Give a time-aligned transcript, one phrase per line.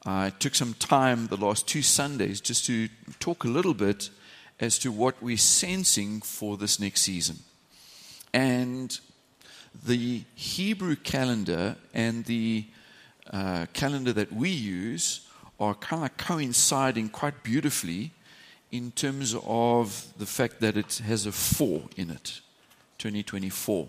[0.06, 2.88] I took some time the last two Sundays just to
[3.20, 4.12] talk a little bit
[4.60, 7.38] as to what we're sensing for this next season.
[8.32, 9.00] And
[9.86, 12.66] the Hebrew calendar and the
[13.32, 15.28] uh, calendar that we use
[15.60, 18.12] are kind of coinciding quite beautifully
[18.72, 22.42] in terms of the fact that it has a four in it
[22.98, 23.88] 2024.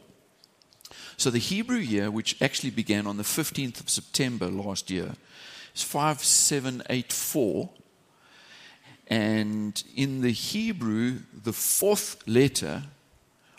[1.16, 5.12] So the Hebrew year, which actually began on the 15th of September last year,
[5.74, 7.71] is 5784.
[9.07, 12.85] And in the Hebrew, the fourth letter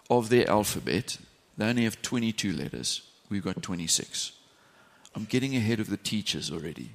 [0.09, 1.17] of their alphabet,
[1.62, 3.04] they only have 22 letters.
[3.29, 4.31] We've got 26.
[5.15, 6.90] I'm getting ahead of the teachers already.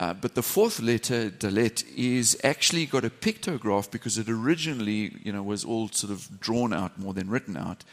[0.00, 5.32] Uh, but the fourth letter, Dalet, is actually got a pictograph because it originally, you
[5.32, 7.84] know, was all sort of drawn out more than written out,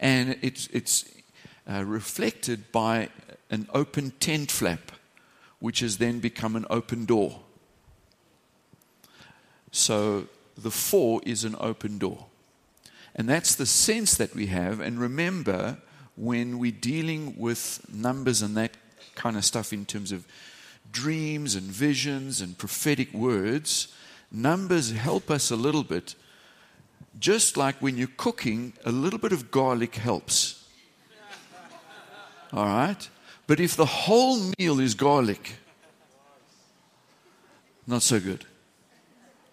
[0.00, 1.04] and it's it's
[1.70, 3.10] uh, reflected by
[3.50, 4.92] an open tent flap,
[5.58, 7.40] which has then become an open door.
[9.72, 12.26] So the four is an open door.
[13.14, 14.80] And that's the sense that we have.
[14.80, 15.78] And remember,
[16.16, 18.76] when we're dealing with numbers and that
[19.14, 20.26] kind of stuff in terms of
[20.90, 23.88] dreams and visions and prophetic words,
[24.30, 26.14] numbers help us a little bit.
[27.18, 30.64] Just like when you're cooking, a little bit of garlic helps.
[32.52, 33.08] All right?
[33.46, 35.56] But if the whole meal is garlic,
[37.86, 38.44] not so good.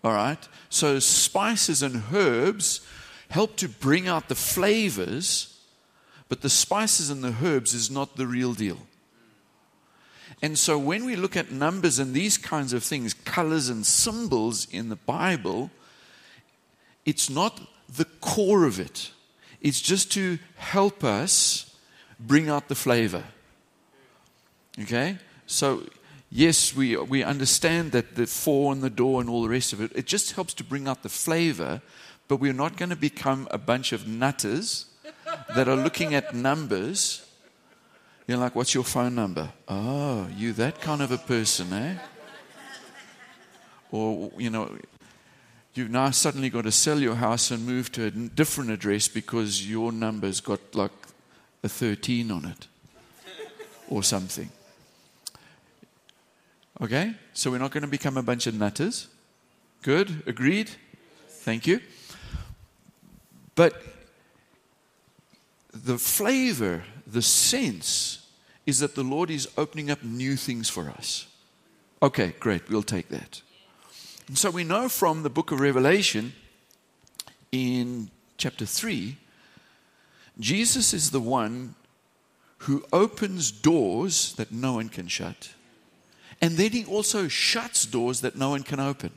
[0.03, 0.47] All right?
[0.69, 2.81] So spices and herbs
[3.31, 5.57] help to bring out the flavors,
[6.29, 8.77] but the spices and the herbs is not the real deal.
[10.41, 14.67] And so when we look at numbers and these kinds of things, colors and symbols
[14.69, 15.71] in the Bible,
[17.05, 19.11] it's not the core of it.
[19.61, 21.75] It's just to help us
[22.19, 23.23] bring out the flavor.
[24.79, 25.17] Okay?
[25.45, 25.83] So,
[26.29, 29.81] yes, we, we understand that the four and the door and all the rest of
[29.81, 31.81] it, it just helps to bring out the flavor,
[32.31, 34.85] but we're not going to become a bunch of nutters
[35.53, 37.29] that are looking at numbers.
[38.25, 39.51] You're like, what's your phone number?
[39.67, 41.97] Oh, you that kind of a person, eh?
[43.91, 44.77] Or, you know,
[45.73, 49.69] you've now suddenly got to sell your house and move to a different address because
[49.69, 50.93] your number's got like
[51.65, 52.67] a 13 on it
[53.89, 54.49] or something.
[56.79, 57.13] Okay?
[57.33, 59.09] So we're not going to become a bunch of nutters.
[59.81, 60.23] Good?
[60.25, 60.71] Agreed?
[61.27, 61.81] Thank you.
[63.55, 63.81] But
[65.73, 68.27] the flavor, the sense,
[68.65, 71.27] is that the Lord is opening up new things for us.
[72.01, 73.41] Okay, great, we'll take that.
[74.27, 76.33] And so we know from the book of Revelation
[77.51, 79.17] in chapter 3,
[80.39, 81.75] Jesus is the one
[82.59, 85.53] who opens doors that no one can shut.
[86.41, 89.11] And then he also shuts doors that no one can open.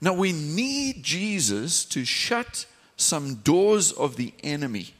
[0.00, 2.66] Now we need Jesus to shut
[2.98, 4.92] some doors of the enemy.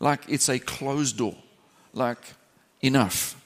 [0.00, 1.36] Like it's a closed door.
[1.94, 2.34] Like
[2.82, 3.40] enough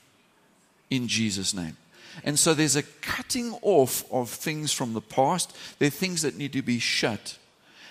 [0.88, 1.76] in Jesus' name.
[2.22, 5.54] And so there's a cutting off of things from the past.
[5.78, 7.36] There are things that need to be shut.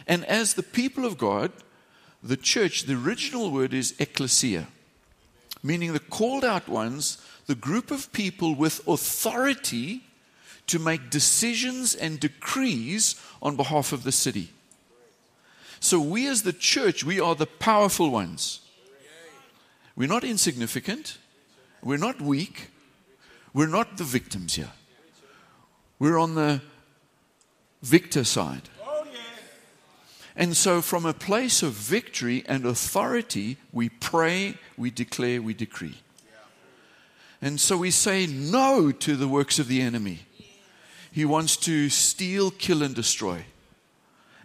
[0.07, 1.51] And as the people of God,
[2.23, 4.67] the church, the original word is ecclesia,
[5.61, 7.17] meaning the called out ones,
[7.47, 10.03] the group of people with authority
[10.67, 14.53] to make decisions and decrees on behalf of the city.
[15.83, 18.61] So we as the church, we are the powerful ones.
[19.97, 21.17] We're not insignificant.
[21.83, 22.69] We're not weak.
[23.53, 24.71] We're not the victims here.
[25.99, 26.61] We're on the
[27.81, 28.69] victor side.
[30.37, 35.97] And so, from a place of victory and authority, we pray, we declare, we decree.
[37.41, 40.21] And so we say no to the works of the enemy.
[41.11, 43.45] He wants to steal, kill, and destroy.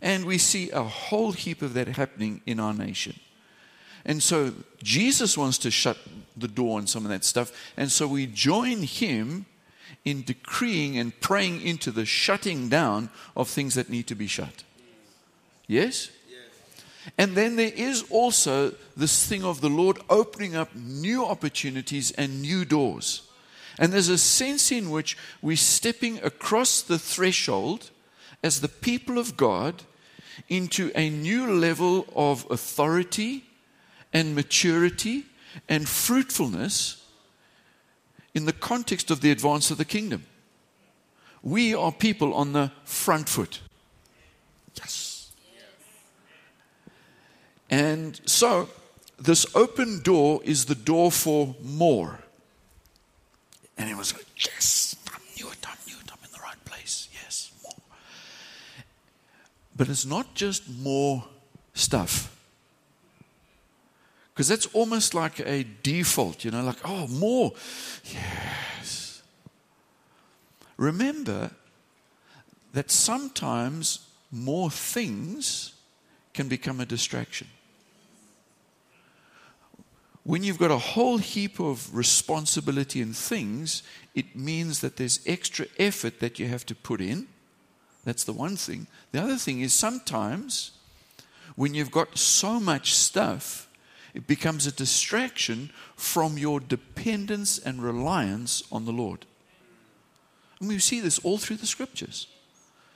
[0.01, 3.19] And we see a whole heap of that happening in our nation.
[4.05, 4.53] And so
[4.83, 5.99] Jesus wants to shut
[6.37, 7.53] the door on some of that stuff.
[7.77, 9.47] And so we join him
[10.05, 14.65] in decreeing and praying into the shutting down of things that need to be shut.
[15.67, 16.11] Yes?
[17.17, 22.43] And then there is also this thing of the Lord opening up new opportunities and
[22.43, 23.23] new doors.
[23.79, 27.91] And there's a sense in which we're stepping across the threshold
[28.43, 29.83] as the people of God
[30.49, 33.45] into a new level of authority
[34.13, 35.25] and maturity
[35.69, 37.05] and fruitfulness
[38.35, 40.25] in the context of the advance of the kingdom.
[41.43, 43.61] We are people on the front foot.
[44.75, 45.33] Yes.
[47.71, 48.69] And so,
[49.19, 52.21] this open door is the door for more.
[53.77, 56.65] And it was like, yes, I knew it, I knew it, I'm in the right
[56.65, 57.09] place.
[57.13, 57.75] Yes, more.
[59.79, 61.25] But it's not just more
[61.73, 62.37] stuff.
[64.35, 67.53] Because that's almost like a default, you know, like, oh, more.
[68.05, 69.23] Yes.
[70.77, 71.53] Remember
[72.73, 75.75] that sometimes more things
[76.35, 77.47] can become a distraction.
[80.25, 83.83] When you've got a whole heap of responsibility and things,
[84.15, 87.29] it means that there's extra effort that you have to put in.
[88.09, 88.87] That's the one thing.
[89.13, 90.71] The other thing is sometimes
[91.57, 93.69] when you've got so much stuff,
[94.15, 99.27] it becomes a distraction from your dependence and reliance on the Lord.
[100.59, 102.29] And we see this all through the scriptures.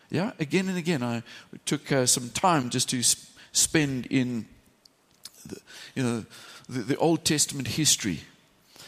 [0.08, 1.02] Yeah, again and again.
[1.02, 1.22] I
[1.66, 4.46] took uh, some time just to sp- spend in,
[5.44, 5.60] the,
[5.94, 6.24] you know,
[6.70, 8.20] the, the Old Testament history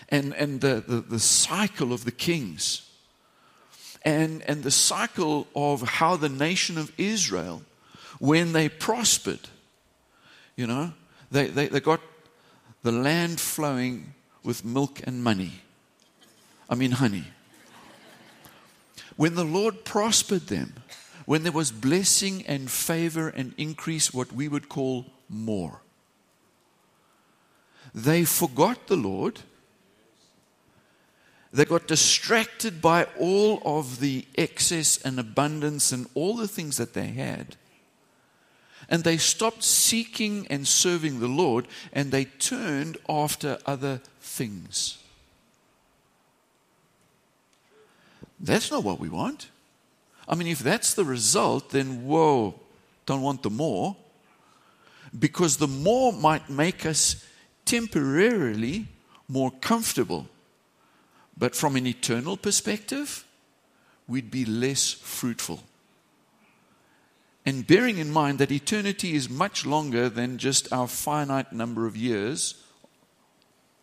[0.08, 2.88] and, and the, the, the cycle of the kings
[4.04, 7.62] and, and the cycle of how the nation of Israel,
[8.18, 9.48] when they prospered,
[10.56, 10.92] you know,
[11.30, 12.00] they, they, they got
[12.82, 14.14] the land flowing
[14.44, 15.62] with milk and money.
[16.68, 17.24] I mean, honey.
[19.16, 20.74] When the Lord prospered them,
[21.24, 25.80] when there was blessing and favor and increase, what we would call more,
[27.94, 29.40] they forgot the Lord.
[31.54, 36.94] They got distracted by all of the excess and abundance and all the things that
[36.94, 37.54] they had.
[38.88, 44.98] And they stopped seeking and serving the Lord and they turned after other things.
[48.40, 49.48] That's not what we want.
[50.26, 52.58] I mean, if that's the result, then whoa,
[53.06, 53.94] don't want the more.
[55.16, 57.24] Because the more might make us
[57.64, 58.88] temporarily
[59.28, 60.26] more comfortable.
[61.36, 63.24] But from an eternal perspective,
[64.06, 65.62] we'd be less fruitful.
[67.46, 71.96] And bearing in mind that eternity is much longer than just our finite number of
[71.96, 72.54] years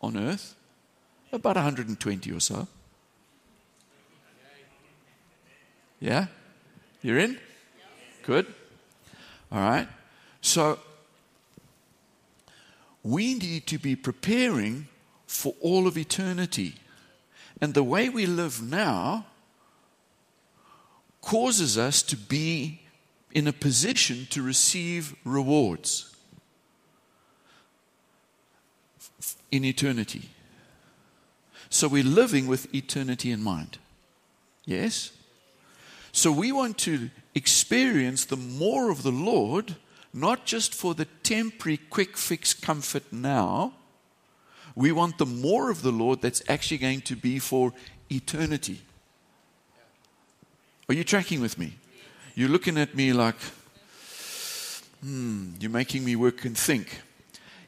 [0.02, 0.56] on earth,
[1.32, 2.68] about 120 or so.
[6.00, 6.28] Yeah?
[7.04, 7.38] You're in?
[8.24, 8.48] Good.
[9.52, 9.88] All right.
[10.42, 10.80] So
[13.04, 14.88] we need to be preparing
[15.28, 16.76] for all of eternity.
[17.62, 19.28] And the way we live now
[21.22, 22.82] causes us to be
[23.32, 26.14] in a position to receive rewards
[29.52, 30.30] in eternity.
[31.70, 33.78] So we're living with eternity in mind.
[34.66, 35.12] Yes?
[36.12, 39.76] So we want to experience the more of the Lord
[40.14, 43.74] not just for the temporary quick fix comfort now.
[44.76, 47.74] We want the more of the Lord that's actually going to be for
[48.10, 48.82] eternity.
[50.88, 51.76] Are you tracking with me?
[52.36, 53.36] You're looking at me like,
[55.02, 57.02] hmm, you're making me work and think.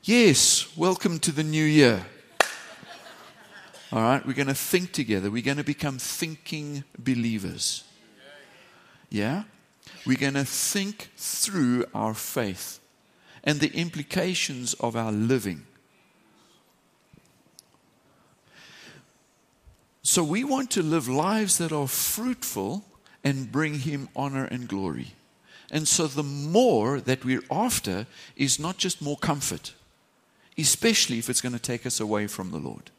[0.03, 2.05] Yes, welcome to the new year.
[3.91, 5.29] All right, we're going to think together.
[5.29, 7.83] We're going to become thinking believers.
[9.09, 9.43] Yeah?
[10.05, 12.79] we're going to think through our faith
[13.43, 15.65] and the implications of our living.
[20.03, 22.83] So, we want to live lives that are fruitful
[23.23, 25.13] and bring Him honor and glory.
[25.71, 28.05] And so, the more that we're after
[28.35, 29.73] is not just more comfort,
[30.57, 32.91] especially if it's going to take us away from the Lord.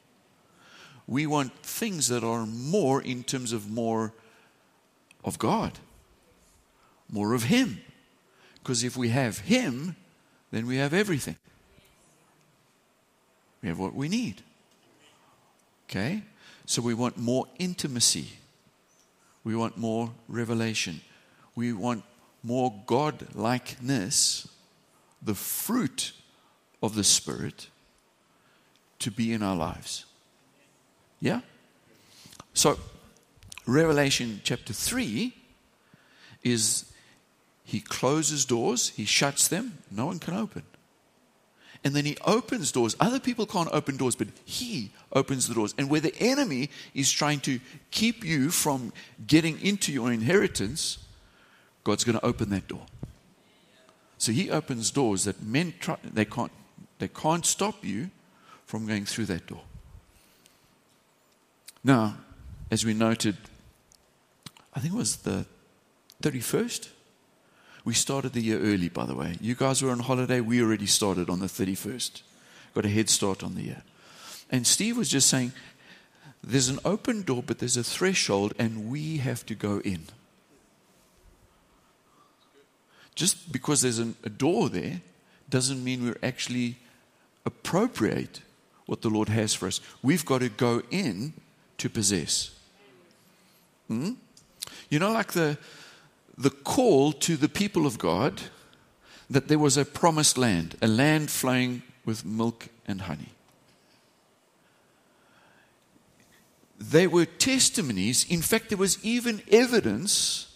[1.07, 4.15] We want things that are more in terms of more
[5.23, 5.79] of God
[7.11, 7.81] more of Him.
[8.55, 9.97] Because if we have Him,
[10.51, 11.37] then we have everything.
[13.63, 14.43] We have what we need.
[15.89, 16.23] Okay?
[16.67, 18.29] So we want more intimacy.
[19.43, 21.01] We want more revelation.
[21.55, 22.03] We want
[22.43, 24.49] more God likeness,
[25.23, 26.13] the fruit
[26.83, 27.69] of the Spirit,
[28.99, 30.05] to be in our lives.
[31.21, 31.41] Yeah?
[32.53, 32.79] So,
[33.67, 35.35] Revelation chapter 3
[36.43, 36.93] is
[37.65, 40.63] he closes doors, he shuts them, no one can open.
[41.85, 42.97] And then he opens doors.
[42.99, 45.75] Other people can't open doors, but he opens the doors.
[45.77, 47.61] And where the enemy is trying to
[47.91, 48.93] keep you from
[49.27, 50.99] getting into your inheritance,
[51.85, 52.87] God's going to open that door.
[54.17, 56.53] So he opens doors that men try, they can't
[56.99, 58.11] they can't stop you
[58.65, 59.63] from going through that door.
[61.83, 62.17] Now,
[62.71, 63.37] as we noted,
[64.73, 65.45] I think it was the
[66.23, 66.89] 31st.
[67.85, 69.37] We started the year early, by the way.
[69.41, 70.41] You guys were on holiday.
[70.41, 72.23] We already started on the 31st.
[72.75, 73.83] Got a head start on the year.
[74.51, 75.53] And Steve was just saying,
[76.43, 80.03] there's an open door, but there's a threshold, and we have to go in.
[83.15, 85.01] Just because there's an, a door there
[85.49, 86.77] doesn't mean we're actually
[87.47, 88.41] appropriate
[88.87, 89.81] what the Lord has for us.
[90.03, 91.33] We've got to go in
[91.79, 92.51] to possess.
[93.89, 94.13] Hmm?
[94.91, 95.57] You know, like the,
[96.37, 98.43] the call to the people of God
[99.31, 103.31] that there was a promised land, a land flowing with milk and honey.
[106.79, 108.27] They were testimonies.
[108.29, 110.55] In fact, there was even evidence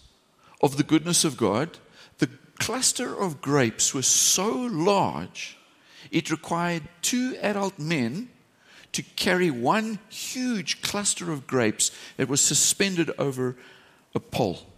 [0.61, 1.77] of the goodness of God.
[2.19, 5.57] The cluster of grapes was so large,
[6.11, 8.29] it required two adult men
[8.91, 13.55] to carry one huge cluster of grapes that was suspended over
[14.15, 14.68] a pole.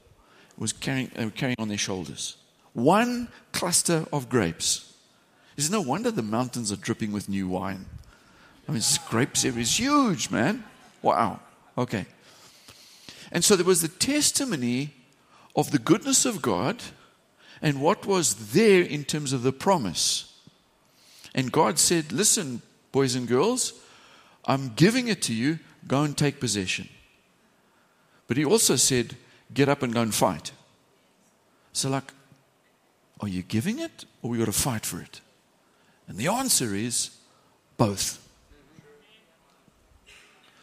[0.57, 2.37] Was carrying, they were carrying on their shoulders.
[2.73, 4.93] One cluster of grapes.
[5.57, 7.85] It's no wonder the mountains are dripping with new wine.
[8.67, 10.63] I mean, this grapes here is huge, man.
[11.01, 11.39] Wow.
[11.77, 12.05] Okay.
[13.31, 14.93] And so there was the testimony
[15.55, 16.81] of the goodness of God
[17.61, 20.33] and what was there in terms of the promise.
[21.33, 23.73] And God said, Listen, boys and girls,
[24.45, 25.59] I'm giving it to you.
[25.87, 26.89] Go and take possession.
[28.27, 29.15] But He also said,
[29.53, 30.51] Get up and go and fight.
[31.73, 32.13] So, like,
[33.19, 35.21] are you giving it or we got to fight for it?
[36.07, 37.11] And the answer is
[37.77, 38.17] both.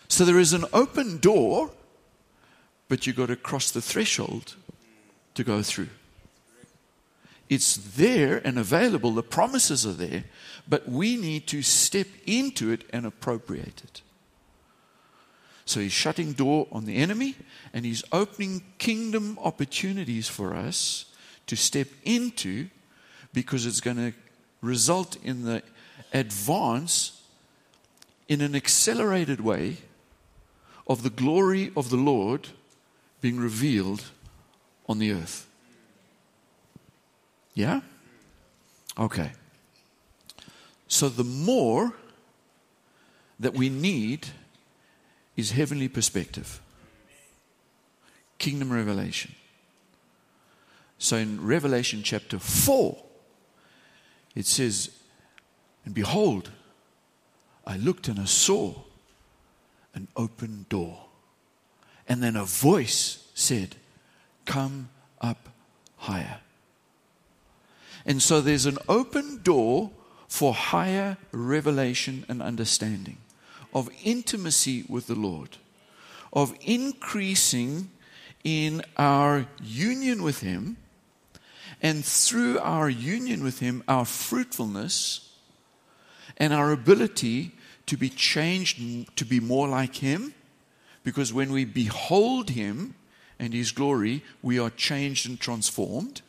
[0.09, 1.71] So there is an open door,
[2.89, 4.57] but you've got to cross the threshold
[5.35, 5.91] to go through.
[7.49, 10.25] It's there and available, the promises are there,
[10.69, 14.03] but we need to step into it and appropriate it.
[15.69, 17.35] So he's shutting door on the enemy
[17.75, 21.05] and he's opening kingdom opportunities for us
[21.47, 22.69] to step into
[23.35, 24.15] because it's going to
[24.63, 25.63] result in the
[26.15, 27.21] advance
[28.29, 29.77] in an accelerated way
[30.87, 32.49] of the glory of the Lord
[33.21, 34.05] being revealed
[34.89, 35.47] on the earth.
[37.53, 37.83] Yeah?
[38.99, 39.33] Okay.
[40.87, 41.93] So the more
[43.39, 44.29] that we need
[45.39, 46.61] is heavenly perspective,
[48.39, 49.33] kingdom revelation.
[50.99, 52.99] So in Revelation chapter 4,
[54.35, 54.91] it says,
[55.85, 56.51] And behold,
[57.65, 58.75] I looked and I saw
[59.95, 61.05] an open door.
[62.09, 63.77] And then a voice said,
[64.45, 64.89] Come
[65.21, 65.51] up
[65.99, 66.39] higher.
[68.05, 69.93] And so there's an open door
[70.27, 73.19] for higher revelation and understanding,
[73.75, 75.57] of intimacy with the Lord,
[76.33, 77.91] of increasing
[78.45, 80.77] in our union with Him,
[81.83, 85.33] and through our union with Him, our fruitfulness
[86.37, 87.53] and our ability
[87.87, 90.35] to be changed to be more like Him.
[91.05, 92.95] Because when we behold Him
[93.39, 96.23] and His glory, we are changed and transformed.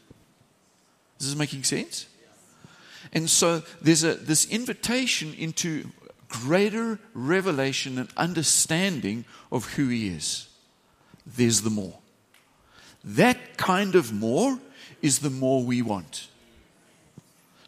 [1.19, 2.08] Is this making sense?
[3.12, 5.89] And so there's a, this invitation into
[6.29, 10.48] greater revelation and understanding of who He is.
[11.25, 12.00] There's the more.
[13.03, 14.59] That kind of more
[15.01, 16.27] is the more we want.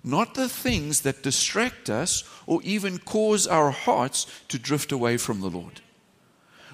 [0.04, 5.42] Not the things that distract us or even cause our hearts to drift away from
[5.42, 5.82] the Lord.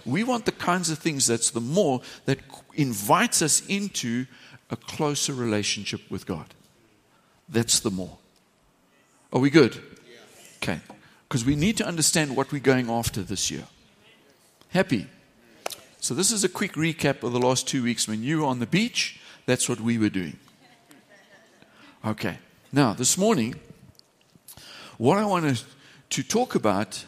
[0.05, 2.39] We want the kinds of things that's the more that
[2.75, 4.25] invites us into
[4.69, 6.53] a closer relationship with God.
[7.49, 8.17] That's the more.
[9.33, 9.81] Are we good?
[10.57, 10.79] Okay.
[11.27, 13.65] Because we need to understand what we're going after this year.
[14.69, 15.07] Happy.
[15.99, 18.07] So, this is a quick recap of the last two weeks.
[18.07, 20.37] When you were on the beach, that's what we were doing.
[22.05, 22.37] Okay.
[22.71, 23.55] Now, this morning,
[24.97, 25.61] what I wanted
[26.09, 27.05] to, talk about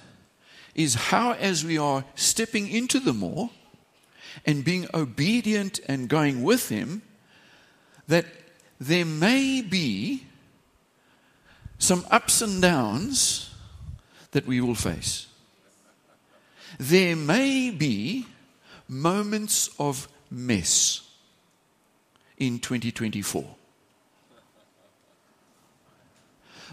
[0.75, 3.49] is how, as we are stepping into the more
[4.45, 7.01] and being obedient and going with Him,
[8.07, 8.25] that
[8.79, 10.25] there may be
[11.77, 13.48] some ups and downs
[14.31, 15.27] that we will face.
[16.77, 18.27] There may be
[18.87, 21.07] moments of mess
[22.37, 23.45] in 2024.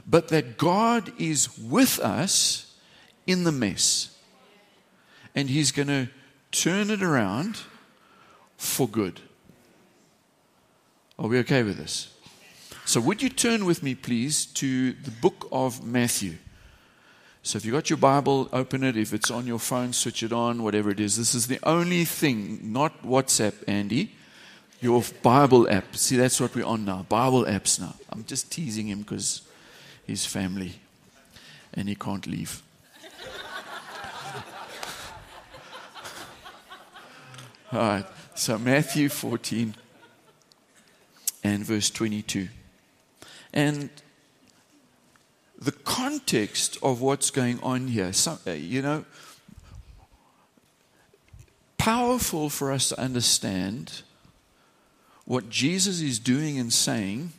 [0.06, 2.74] But that God is with us
[3.26, 4.16] in the mess.
[5.34, 6.08] And He's going to
[6.52, 7.60] turn it around
[8.56, 9.20] for good.
[11.18, 12.12] Are we okay with this?
[12.84, 16.36] So would you turn with me, please, to the book of Matthew?
[17.46, 18.96] So, if you've got your Bible, open it.
[18.96, 21.16] If it's on your phone, switch it on, whatever it is.
[21.16, 24.10] This is the only thing, not WhatsApp, Andy,
[24.80, 25.94] your Bible app.
[25.94, 27.94] See, that's what we're on now Bible apps now.
[28.10, 29.42] I'm just teasing him because
[30.08, 30.72] he's family
[31.72, 32.64] and he can't leave.
[37.72, 38.06] All right.
[38.34, 39.72] So, Matthew 14
[41.44, 42.48] and verse 22.
[43.52, 43.88] And
[45.58, 49.04] the context of what's going on here, so, uh, you know,
[51.78, 54.02] powerful for us to understand
[55.24, 57.32] what Jesus is doing and saying,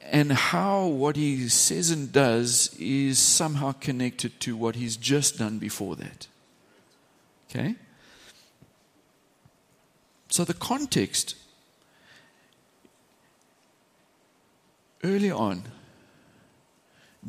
[0.00, 5.58] and how what he says and does is somehow connected to what he's just done
[5.58, 6.26] before that.
[7.48, 7.76] Okay?
[10.28, 11.36] So the context
[15.04, 15.62] early on,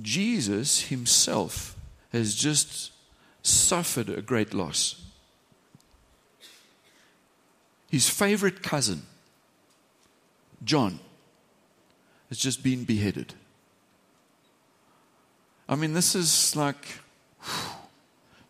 [0.01, 1.75] Jesus himself
[2.11, 2.91] has just
[3.41, 5.01] suffered a great loss.
[7.91, 9.03] His favorite cousin,
[10.63, 10.99] John,
[12.29, 13.35] has just been beheaded.
[15.69, 16.85] I mean, this is like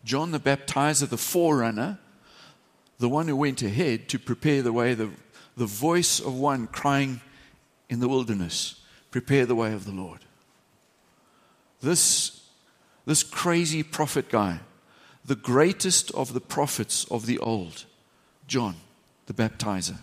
[0.04, 1.98] John the Baptizer, the forerunner,
[2.98, 5.10] the one who went ahead to prepare the way, the,
[5.56, 7.20] the voice of one crying
[7.90, 10.20] in the wilderness prepare the way of the Lord.
[11.84, 12.40] This,
[13.04, 14.60] this crazy prophet guy,
[15.24, 17.84] the greatest of the prophets of the old,
[18.46, 18.76] John
[19.26, 19.98] the baptizer.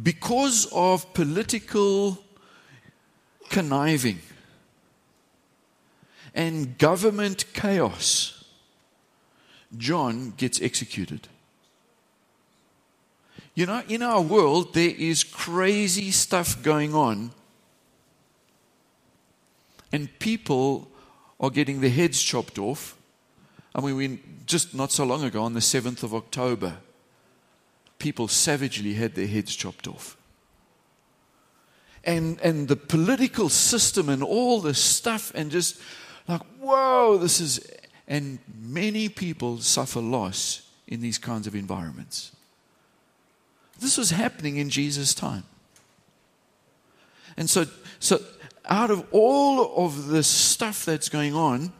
[0.00, 2.18] Because of political
[3.50, 4.20] conniving
[6.34, 8.44] and government chaos,
[9.76, 11.28] John gets executed.
[13.54, 17.32] You know, in our world, there is crazy stuff going on,
[19.92, 20.88] and people
[21.38, 22.96] are getting their heads chopped off.
[23.74, 26.76] I mean, we, just not so long ago, on the 7th of October,
[27.98, 30.16] people savagely had their heads chopped off.
[32.04, 35.80] And, and the political system and all this stuff, and just
[36.26, 37.60] like, whoa, this is.
[38.08, 42.32] And many people suffer loss in these kinds of environments.
[43.80, 45.44] This was happening in Jesus' time.
[47.36, 47.66] And so,
[47.98, 48.20] so
[48.66, 51.72] out of all of the stuff that's going on,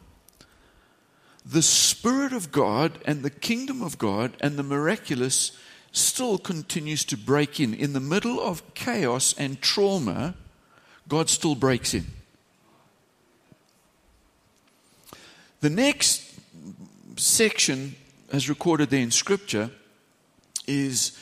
[1.45, 5.53] the Spirit of God and the kingdom of God and the miraculous
[5.91, 7.75] still continues to break in.
[7.75, 10.35] In the middle of chaos and trauma,
[11.09, 12.07] God still breaks in.
[15.61, 16.25] The next
[17.17, 17.95] section,
[18.33, 19.71] as recorded there in Scripture,
[20.67, 21.19] is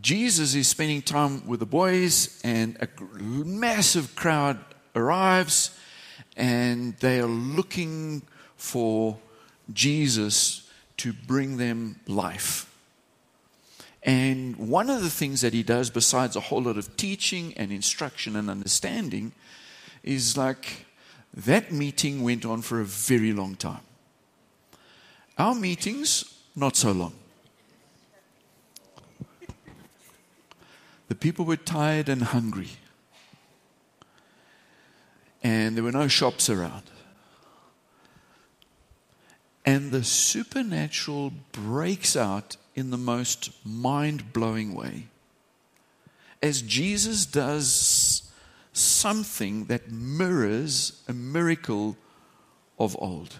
[0.00, 2.88] Jesus is spending time with the boys, and a
[3.20, 4.58] massive crowd
[4.94, 5.78] arrives,
[6.36, 8.22] and they are looking
[8.56, 9.18] for
[9.72, 12.66] Jesus to bring them life.
[14.02, 17.70] And one of the things that he does, besides a whole lot of teaching and
[17.70, 19.32] instruction and understanding,
[20.02, 20.86] is like
[21.34, 23.82] that meeting went on for a very long time.
[25.38, 26.24] Our meetings,
[26.56, 27.12] not so long.
[31.08, 32.70] The people were tired and hungry.
[35.42, 36.84] And there were no shops around.
[39.64, 45.06] And the supernatural breaks out in the most mind blowing way
[46.42, 48.30] as Jesus does
[48.72, 51.96] something that mirrors a miracle
[52.78, 53.38] of old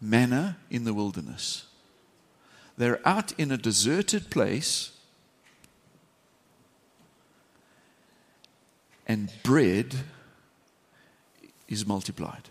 [0.00, 1.66] manna in the wilderness.
[2.76, 4.92] They're out in a deserted place
[9.06, 9.96] and bread
[11.68, 12.48] is multiplied.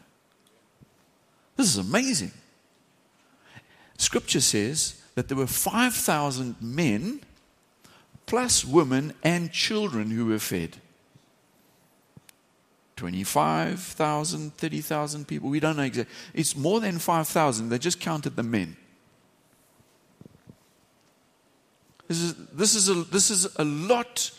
[1.56, 2.32] This is amazing.
[3.98, 7.22] Scripture says that there were 5,000 men
[8.28, 10.78] plus women and children who were fed.
[12.98, 15.50] 25,000, 30,000 people.
[15.50, 16.14] We don't know exactly.
[16.34, 17.70] It's more than 5,000.
[17.70, 18.76] They just counted the men.
[22.08, 24.32] This is, this, is a, this is a lot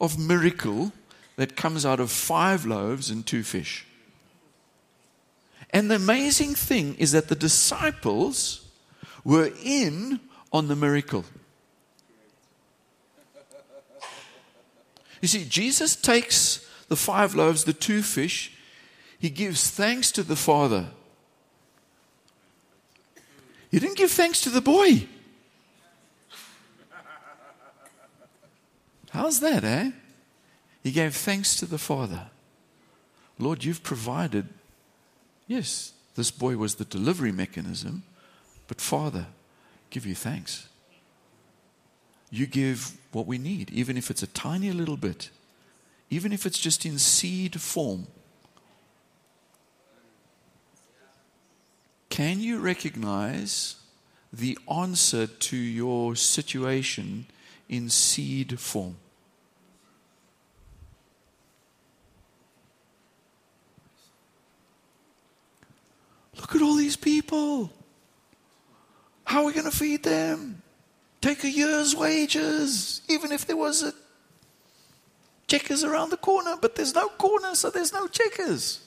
[0.00, 0.92] of miracle
[1.36, 3.86] that comes out of five loaves and two fish.
[5.70, 8.68] And the amazing thing is that the disciples
[9.24, 10.20] were in
[10.52, 11.24] on the miracle.
[15.20, 18.52] You see, Jesus takes the five loaves, the two fish,
[19.18, 20.86] he gives thanks to the Father.
[23.70, 25.08] He didn't give thanks to the boy.
[29.10, 29.90] How's that, eh?
[30.82, 32.28] He gave thanks to the Father.
[33.38, 34.48] Lord, you've provided.
[35.46, 38.02] Yes, this boy was the delivery mechanism,
[38.66, 39.26] but Father,
[39.90, 40.68] give you thanks.
[42.30, 45.30] You give what we need, even if it's a tiny little bit,
[46.10, 48.08] even if it's just in seed form.
[52.08, 53.76] Can you recognize
[54.32, 57.26] the answer to your situation
[57.68, 58.96] in seed form?
[66.38, 67.70] Look at all these people.
[69.24, 70.62] How are we going to feed them?
[71.20, 73.92] Take a year's wages, even if there was a
[75.46, 78.80] checkers around the corner, but there's no corner, so there's no checkers.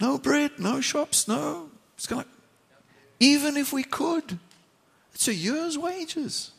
[0.00, 1.70] No bread, no shops, no.
[1.96, 2.28] It's kind of,
[3.20, 4.38] even if we could,
[5.14, 6.50] it's a year's wages.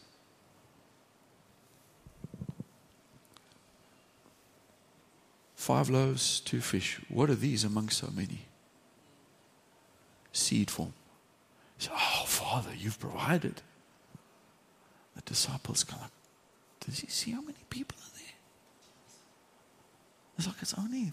[5.65, 6.99] Five loaves, two fish.
[7.09, 8.45] What are these among so many?
[10.31, 10.93] Seed form.
[11.79, 13.63] Say, oh, Father, you've provided.
[15.15, 16.11] The disciples come like,
[16.81, 18.35] does he see how many people are there?
[20.37, 21.11] It's like, it's only.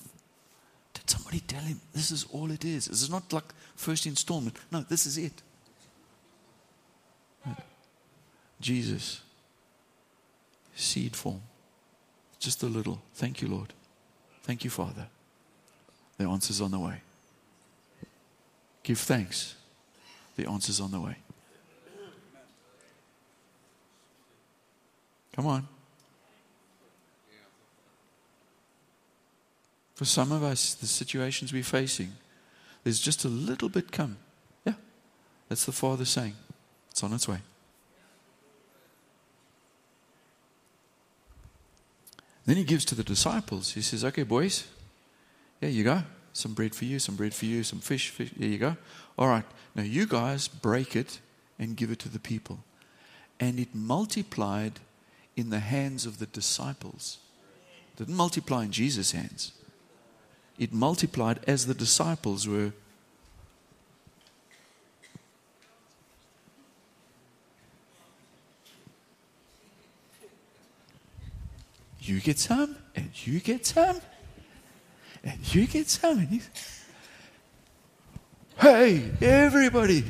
[0.92, 2.88] Did somebody tell him this is all it is?
[2.88, 4.54] This is not like first installment.
[4.70, 5.40] No, this is it.
[8.60, 9.22] Jesus,
[10.74, 11.40] seed form.
[12.38, 13.00] Just a little.
[13.14, 13.72] Thank you, Lord.
[14.42, 15.06] Thank you, Father.
[16.18, 17.00] The answer's on the way.
[18.82, 19.54] Give thanks.
[20.36, 21.16] The answer's on the way.
[25.34, 25.68] Come on.
[29.94, 32.12] For some of us, the situations we're facing,
[32.82, 34.16] there's just a little bit come.
[34.64, 34.74] Yeah,
[35.48, 36.34] that's the Father saying,
[36.90, 37.38] it's on its way.
[42.44, 43.72] Then he gives to the disciples.
[43.72, 44.66] He says, Okay, boys,
[45.60, 46.02] here you go.
[46.32, 48.30] Some bread for you, some bread for you, some fish, fish.
[48.38, 48.76] Here you go.
[49.18, 51.20] All right, now you guys break it
[51.58, 52.60] and give it to the people.
[53.38, 54.80] And it multiplied
[55.36, 57.18] in the hands of the disciples.
[57.92, 59.52] It didn't multiply in Jesus' hands.
[60.58, 62.72] It multiplied as the disciples were
[72.02, 74.00] you get some, and you get some,
[75.22, 76.18] and you get some.
[76.18, 76.48] And he's,
[78.58, 80.04] hey, everybody.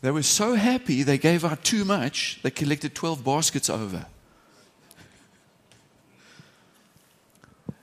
[0.00, 4.06] They were so happy they gave out too much, they collected 12 baskets over.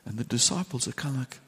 [0.06, 1.40] And the disciples are kind of like,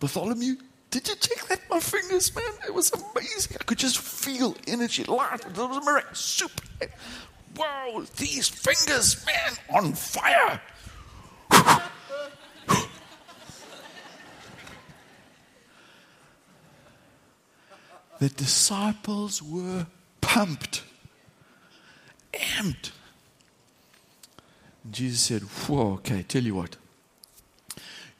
[0.00, 0.56] Bartholomew,
[0.90, 1.60] did you check that?
[1.70, 3.56] My fingers, man, it was amazing.
[3.60, 5.40] I could just feel energy, light.
[5.40, 6.14] It was a miracle.
[6.14, 6.62] Super.
[7.56, 10.60] Wow, these fingers, man, on fire.
[18.18, 19.86] the disciples were
[20.20, 20.82] pumped,
[22.32, 22.92] amped.
[24.90, 26.76] Jesus said, Whoa, okay, tell you what.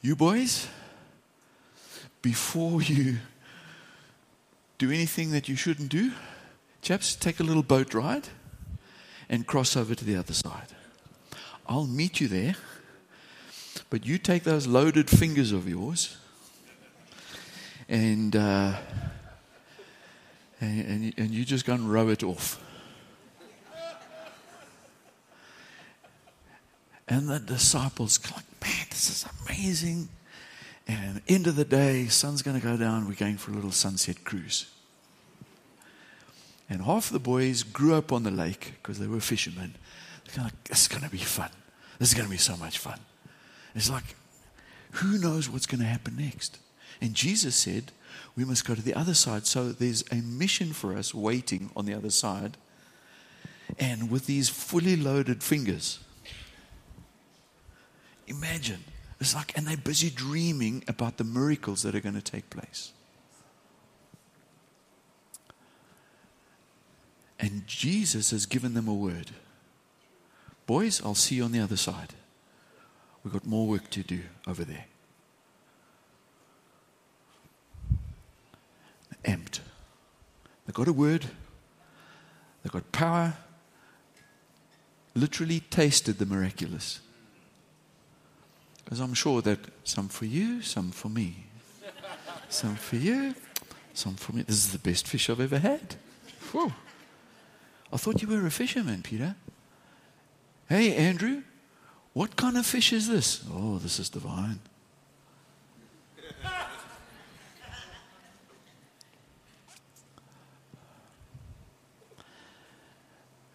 [0.01, 0.67] You boys,
[2.21, 3.17] before you
[4.77, 6.11] do anything that you shouldn't do,
[6.81, 8.27] chaps, take a little boat ride
[9.31, 10.67] and cross over to the other side.
[11.65, 12.55] I'll meet you there,
[13.89, 16.17] but you take those loaded fingers of yours
[17.87, 18.73] and, uh,
[20.59, 22.61] and, and, and you just go and row it off.
[27.07, 30.09] And the disciples like, man, this is amazing.
[30.87, 33.07] And end of the day, sun's going to go down.
[33.07, 34.69] We're going for a little sunset cruise.
[36.71, 39.75] And half the boys grew up on the lake because they were fishermen.
[40.23, 41.49] They're kind of like, this is going to be fun.
[41.99, 42.97] This is going to be so much fun.
[43.75, 44.15] It's like,
[44.91, 46.59] who knows what's going to happen next?
[47.01, 47.91] And Jesus said,
[48.37, 49.45] we must go to the other side.
[49.47, 52.55] So there's a mission for us waiting on the other side.
[53.77, 55.99] And with these fully loaded fingers,
[58.27, 58.85] imagine.
[59.19, 62.93] It's like, and they're busy dreaming about the miracles that are going to take place.
[67.41, 69.31] And Jesus has given them a word.
[70.67, 72.13] Boys, I'll see you on the other side.
[73.23, 74.85] We've got more work to do over there.
[79.25, 79.59] Amped.
[80.65, 81.25] They've got a word,
[82.63, 83.33] they've got power,
[85.15, 87.01] literally tasted the miraculous.
[88.83, 91.45] Because I'm sure that some for you, some for me.
[92.49, 93.33] Some for you,
[93.93, 94.43] some for me.
[94.43, 95.95] This is the best fish I've ever had.
[96.51, 96.71] Whew.
[97.93, 99.35] I thought you were a fisherman, Peter.
[100.69, 101.43] Hey, Andrew,
[102.13, 103.43] what kind of fish is this?
[103.51, 104.59] Oh, this is divine.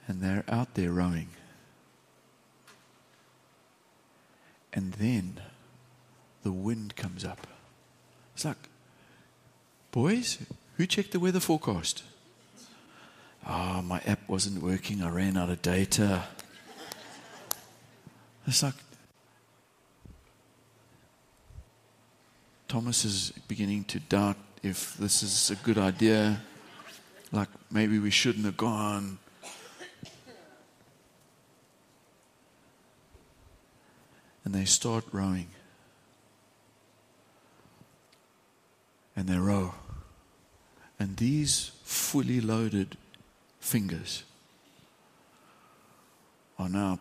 [0.09, 1.29] and they're out there rowing.
[4.72, 5.40] And then
[6.42, 7.46] the wind comes up.
[8.35, 8.68] It's like,
[9.90, 10.38] boys,
[10.77, 12.03] who checked the weather forecast?
[13.48, 15.02] Oh, my app wasn't working.
[15.02, 16.24] I ran out of data.
[18.44, 18.74] It's like
[22.66, 26.42] Thomas is beginning to doubt if this is a good idea.
[27.30, 29.18] Like maybe we shouldn't have gone.
[34.44, 35.48] And they start rowing.
[39.16, 39.74] And they row.
[40.98, 42.96] And these fully loaded
[43.66, 44.22] fingers
[46.57, 47.00] are now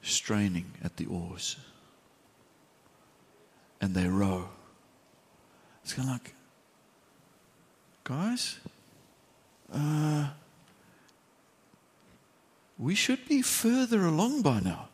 [0.00, 1.56] straining at the oars.
[3.80, 4.48] And they row.
[5.82, 6.34] It's kind of like,
[8.04, 8.58] guys,
[9.72, 10.28] uh,
[12.78, 14.88] we should be further along by now.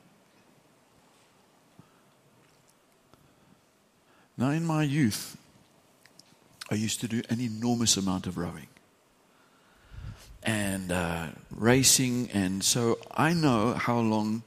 [4.37, 5.37] Now, in my youth,
[6.71, 8.67] I used to do an enormous amount of rowing
[10.43, 14.43] and uh, racing, and so I know how long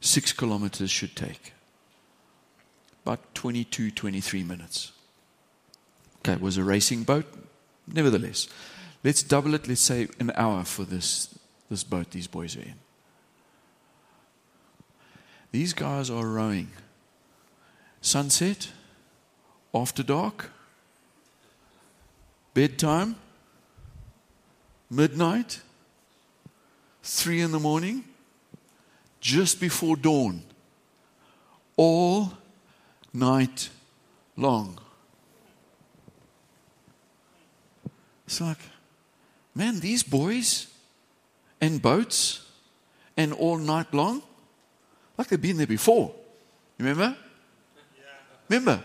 [0.00, 1.52] six kilometers should take.
[3.04, 4.92] About 22, 23 minutes.
[6.18, 7.26] Okay, it was a racing boat.
[7.86, 8.48] Nevertheless,
[9.02, 9.66] let's double it.
[9.66, 11.36] Let's say an hour for this,
[11.68, 12.74] this boat these boys are in.
[15.50, 16.68] These guys are rowing.
[18.00, 18.70] Sunset,
[19.74, 20.50] after dark,
[22.54, 23.16] bedtime,
[24.92, 25.62] midnight,
[27.02, 28.04] three in the morning,
[29.20, 30.42] just before dawn,
[31.76, 32.32] all
[33.14, 33.70] night
[34.36, 34.78] long.
[38.26, 38.58] It's like,
[39.54, 40.66] man, these boys
[41.60, 42.46] and boats
[43.16, 44.22] and all night long,
[45.16, 46.14] like they've been there before.
[46.78, 47.16] Remember?
[48.48, 48.84] Remember?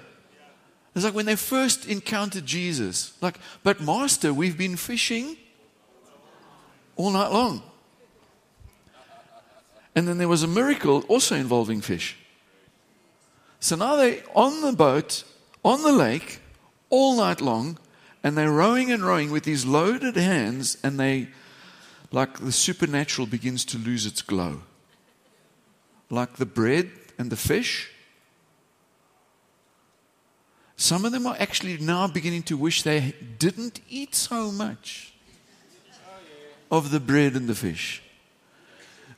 [0.96, 5.38] It's like when they first encountered Jesus, like, but Master, we've been fishing
[6.97, 7.62] all night long.
[9.95, 12.17] And then there was a miracle also involving fish.
[13.60, 15.23] So now they're on the boat,
[15.63, 16.39] on the lake,
[16.89, 17.79] all night long,
[18.23, 21.29] and they're rowing and rowing with these loaded hands, and they,
[22.12, 24.62] like the supernatural begins to lose its glow.
[26.10, 27.89] Like the bread and the fish.
[30.75, 35.16] Some of them are actually now beginning to wish they didn't eat so much
[36.69, 38.01] of the bread and the fish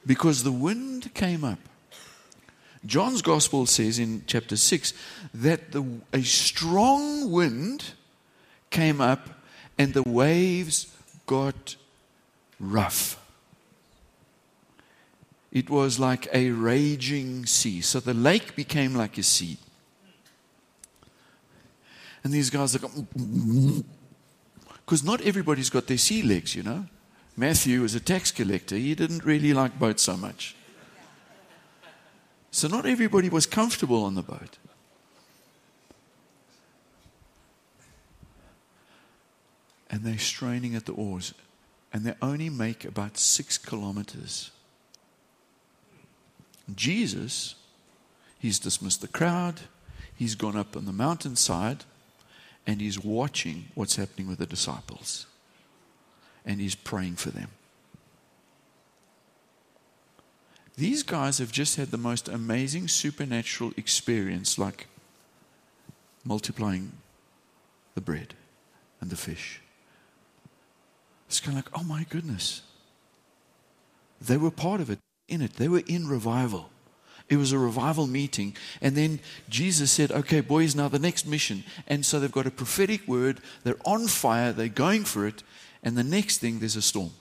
[0.05, 1.59] because the wind came up.
[2.85, 4.93] John's gospel says in chapter 6
[5.33, 7.93] that the, a strong wind
[8.69, 9.29] came up
[9.77, 11.75] and the waves got
[12.59, 13.19] rough.
[15.51, 17.81] It was like a raging sea.
[17.81, 19.57] So the lake became like a sea.
[22.23, 22.89] And these guys are
[24.77, 26.85] because not everybody's got their sea legs, you know.
[27.39, 28.75] Matthew was a tax collector.
[28.75, 30.57] He didn't really like boats so much.
[32.51, 34.57] So not everybody was comfortable on the boat.
[39.89, 41.33] And they're straining at the oars,
[41.93, 44.51] and they only make about six kilometers.
[46.75, 47.55] Jesus,
[48.37, 49.61] he's dismissed the crowd,
[50.13, 51.85] he's gone up on the mountainside,
[52.67, 55.25] and he's watching what's happening with the disciples
[56.45, 57.49] and he's praying for them.
[60.77, 64.87] These guys have just had the most amazing supernatural experience, like
[66.23, 66.93] multiplying
[67.95, 68.33] the bread
[69.01, 69.61] and the fish.
[71.27, 72.61] It's kind of like, oh my goodness.
[74.21, 75.53] They were part of it, in it.
[75.53, 76.69] They were in revival.
[77.27, 78.55] It was a revival meeting.
[78.81, 81.63] And then Jesus said, okay, boys, now the next mission.
[81.87, 83.39] And so they've got a prophetic word.
[83.63, 84.51] They're on fire.
[84.51, 85.43] They're going for it.
[85.83, 87.11] And the next thing, there's a storm.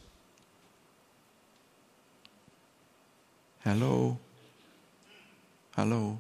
[3.60, 4.18] Hello?
[5.76, 6.18] Hello?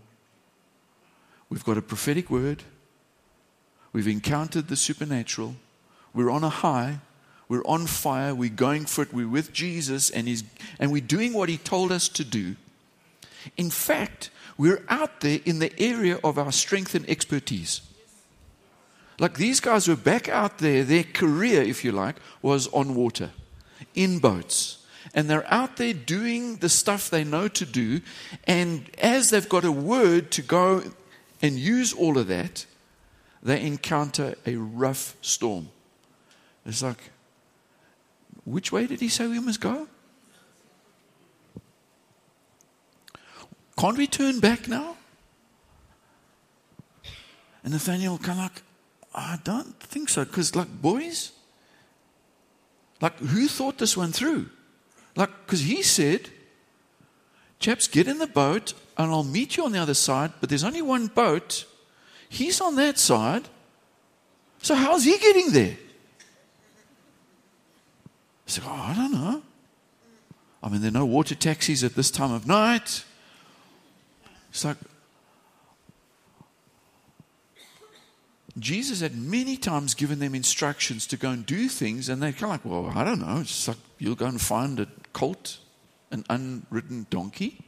[1.50, 2.62] We've got a prophetic word.
[3.92, 5.56] We've encountered the supernatural.
[6.14, 6.98] We're on a high.
[7.48, 8.34] We're on fire.
[8.34, 9.12] We're going for it.
[9.12, 10.44] We're with Jesus, and, he's,
[10.78, 12.56] and we're doing what He told us to do.
[13.56, 17.80] In fact, we're out there in the area of our strength and expertise.
[19.18, 23.30] Like these guys were back out there, their career, if you like, was on water.
[23.94, 24.78] in boats.
[25.14, 28.00] And they're out there doing the stuff they know to do.
[28.46, 30.82] And as they've got a word to go
[31.40, 32.66] and use all of that,
[33.42, 35.70] they encounter a rough storm.
[36.66, 37.10] It's like,
[38.44, 39.88] which way did he say we must go?
[43.78, 44.96] Can't we turn back now?
[47.62, 48.62] And Nathaniel kind of like,
[49.18, 50.24] I don't think so.
[50.24, 51.32] Because, like, boys,
[53.00, 54.48] like, who thought this one through?
[55.16, 56.30] Like, because he said,
[57.58, 60.62] chaps, get in the boat and I'll meet you on the other side, but there's
[60.62, 61.64] only one boat.
[62.28, 63.48] He's on that side.
[64.62, 65.76] So, how's he getting there?
[68.46, 69.42] I said, oh, I don't know.
[70.62, 73.04] I mean, there are no water taxis at this time of night.
[74.50, 74.76] It's like
[78.60, 82.44] Jesus had many times given them instructions to go and do things, and they're kind
[82.44, 83.40] of like, well, I don't know.
[83.40, 85.58] It's like you'll go and find a colt,
[86.10, 87.64] an unridden donkey.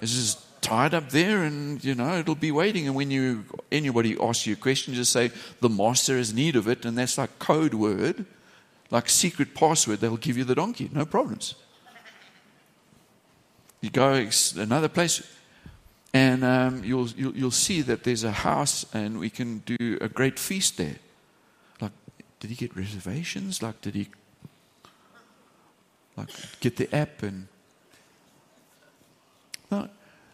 [0.00, 2.86] It's just tied up there, and you know it'll be waiting.
[2.86, 6.68] And when you anybody asks you a question, just say the master has need of
[6.68, 8.24] it, and that's like code word,
[8.90, 10.00] like secret password.
[10.00, 11.54] They'll give you the donkey, no problems.
[13.80, 15.26] You go another place
[16.14, 20.08] and um, you'll, you'll, you'll see that there's a house and we can do a
[20.08, 20.96] great feast there.
[21.80, 21.92] Like,
[22.40, 23.62] did he get reservations?
[23.62, 24.08] Like, did he
[26.16, 26.28] like
[26.60, 27.48] get the app and
[29.70, 29.88] no.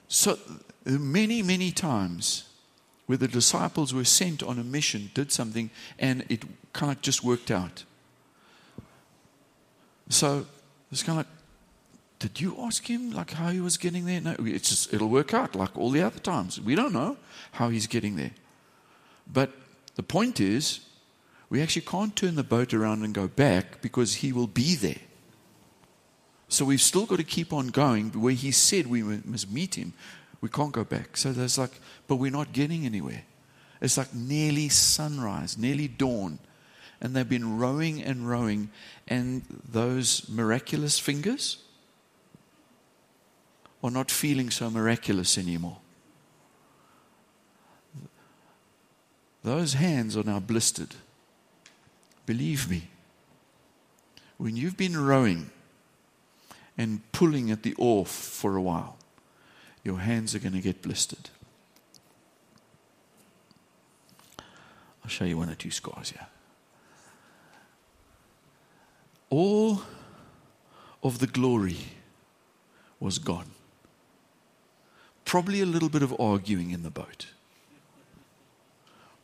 [0.09, 0.39] so
[0.85, 2.49] many many times
[3.07, 7.23] where the disciples were sent on a mission did something and it kind of just
[7.23, 7.85] worked out
[10.09, 10.47] so
[10.91, 11.38] it's kind of like
[12.19, 14.21] did you ask him like how he was getting there?
[14.21, 16.61] No, it's just, it'll work out like all the other times.
[16.61, 17.17] We don't know
[17.53, 18.33] how he's getting there.
[19.33, 19.53] But
[19.95, 20.81] the point is,
[21.51, 25.01] we actually can't turn the boat around and go back because he will be there.
[26.49, 29.93] So we've still got to keep on going where he said we must meet him.
[30.41, 31.17] We can't go back.
[31.17, 33.23] So there's like, but we're not getting anywhere.
[33.81, 36.39] It's like nearly sunrise, nearly dawn.
[37.01, 38.71] And they've been rowing and rowing,
[39.07, 41.59] and those miraculous fingers,
[43.83, 45.79] are not feeling so miraculous anymore.
[49.45, 50.95] Those hands are now blistered.
[52.27, 52.89] Believe me,
[54.37, 55.51] when you've been rowing
[56.77, 58.97] and pulling at the oar for a while,
[59.85, 61.31] your hands are going to get blistered.
[65.03, 66.27] I'll show you one or two scars here.
[69.31, 69.83] All
[71.03, 71.79] of the glory
[73.01, 73.51] was gone
[75.29, 77.27] probably a little bit of arguing in the boat.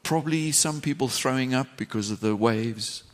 [0.03, 3.05] Probably some people throwing up because of the waves.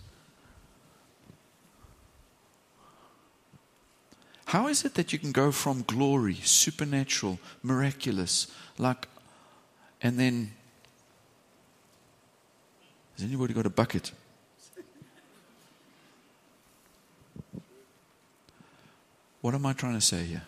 [4.46, 9.07] How is it that you can go from glory, supernatural, miraculous, like,
[10.03, 10.50] and then.
[13.14, 14.11] Has anybody got a bucket?
[19.42, 20.42] What am I trying to say here?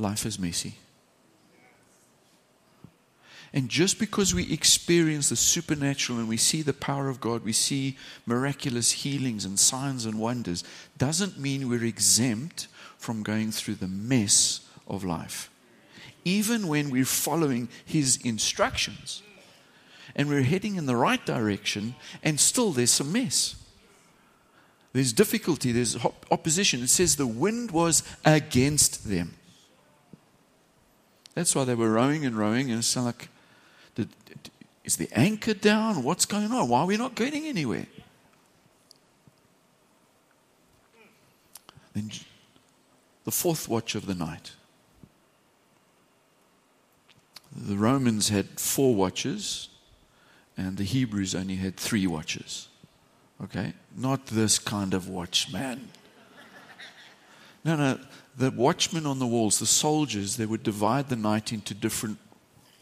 [0.00, 0.74] Life is messy.
[3.52, 7.52] And just because we experience the supernatural and we see the power of God, we
[7.52, 10.62] see miraculous healings and signs and wonders,
[10.96, 15.50] doesn't mean we're exempt from going through the mess of life.
[16.24, 19.22] Even when we're following His instructions
[20.14, 23.56] and we're heading in the right direction, and still there's some mess.
[24.92, 25.96] There's difficulty, there's
[26.30, 26.82] opposition.
[26.82, 29.34] It says the wind was against them.
[31.40, 33.30] That's why they were rowing and rowing, and it's like,
[34.84, 36.02] is the anchor down?
[36.02, 36.68] What's going on?
[36.68, 37.86] Why are we not getting anywhere?
[41.94, 42.10] Then
[43.24, 44.52] the fourth watch of the night.
[47.56, 49.70] The Romans had four watches,
[50.58, 52.68] and the Hebrews only had three watches.
[53.42, 53.72] Okay?
[53.96, 55.88] Not this kind of watch, man.
[57.64, 57.98] No, no
[58.36, 62.18] the watchmen on the walls, the soldiers, they would divide the night into different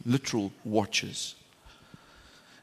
[0.05, 1.35] literal watches.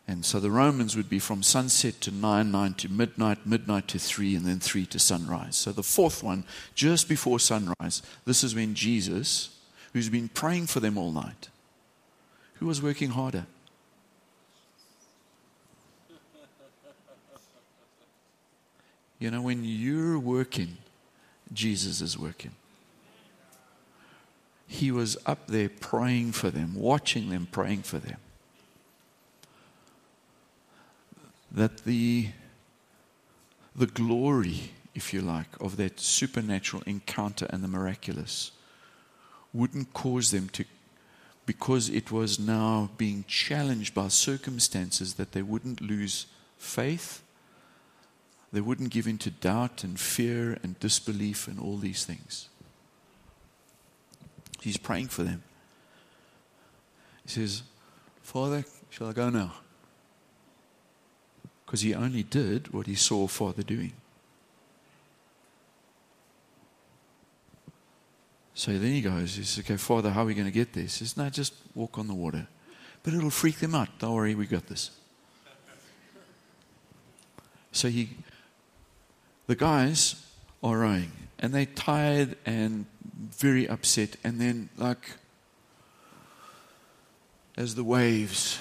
[0.07, 3.99] And so the Romans would be from sunset to 9, 9 to midnight, midnight to
[3.99, 5.55] 3, and then 3 to sunrise.
[5.55, 6.43] So the fourth one,
[6.75, 9.49] just before sunrise, this is when Jesus,
[9.93, 11.49] who's been praying for them all night,
[12.55, 13.47] who was working harder?
[19.17, 20.77] You know, when you're working,
[21.51, 22.51] Jesus is working
[24.67, 28.17] he was up there praying for them, watching them, praying for them.
[31.51, 32.29] That the
[33.75, 38.51] the glory, if you like, of that supernatural encounter and the miraculous
[39.53, 40.63] wouldn't cause them to,
[41.45, 47.21] because it was now being challenged by circumstances, that they wouldn't lose faith.
[48.53, 52.47] They wouldn't give in to doubt and fear and disbelief and all these things.
[54.65, 55.43] He's praying for them.
[57.23, 57.61] He says,
[58.23, 59.53] Father, shall I go now?
[61.63, 63.93] Because he only did what he saw Father doing.
[68.55, 70.97] So then he goes, he says, Okay, Father, how are we going to get this?
[70.97, 72.47] He says, No, just walk on the water.
[73.03, 73.89] But it'll freak them out.
[73.99, 74.89] Don't worry, we got this.
[77.71, 78.09] So he,
[79.45, 80.25] the guys
[80.63, 82.87] are rowing, and they're tired and
[83.17, 84.17] very upset.
[84.23, 85.11] And then, like,
[87.57, 88.59] as the waves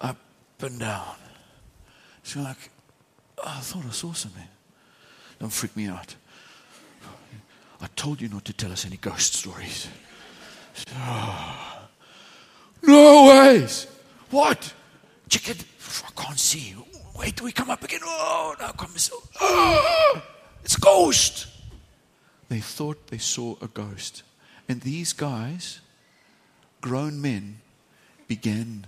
[0.00, 0.18] up
[0.60, 1.16] and down,
[2.22, 2.70] it's like,
[3.38, 4.48] oh, I thought I saw something.
[5.38, 6.14] Don't freak me out.
[7.80, 9.88] I told you not to tell us any ghost stories.
[12.84, 13.86] No ways.
[14.30, 14.74] What?
[15.28, 15.56] Chicken?
[16.04, 16.74] I can't see.
[17.16, 18.00] Wait till we come up again.
[18.02, 18.90] Oh, now come.
[19.40, 20.22] Oh,
[20.64, 21.46] it's a ghost.
[22.52, 24.24] They thought they saw a ghost.
[24.68, 25.80] And these guys,
[26.82, 27.60] grown men,
[28.28, 28.84] began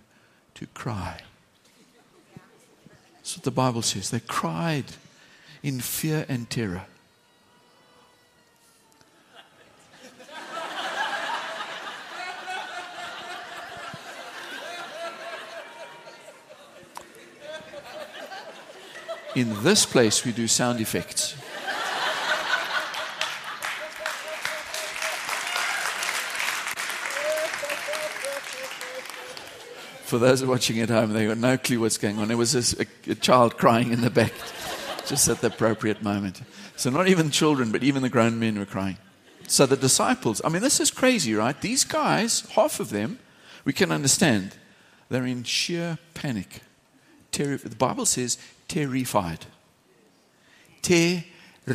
[0.56, 1.22] to cry.
[3.14, 4.10] That's what the Bible says.
[4.10, 4.84] They cried
[5.62, 6.84] in fear and terror.
[19.34, 21.34] In this place, we do sound effects.
[30.14, 32.28] For those watching at home, they got no clue what's going on.
[32.28, 34.32] There was a, a child crying in the back
[35.08, 36.40] just at the appropriate moment.
[36.76, 38.96] So, not even children, but even the grown men were crying.
[39.48, 41.60] So, the disciples, I mean, this is crazy, right?
[41.60, 43.18] These guys, half of them,
[43.64, 44.54] we can understand,
[45.08, 46.60] they're in sheer panic.
[47.32, 48.38] Terri- the Bible says
[48.68, 49.46] terrified.
[50.80, 51.72] Terrified.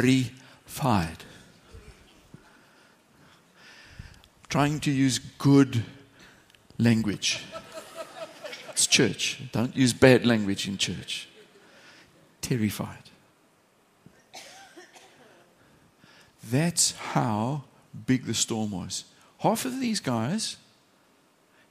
[4.47, 5.83] Trying to use good
[6.77, 7.43] language.
[8.79, 9.41] It's church.
[9.51, 11.27] Don't use bad language in church.
[12.39, 13.09] Terrified.
[16.49, 17.65] That's how
[18.07, 19.03] big the storm was.
[19.39, 20.55] Half of these guys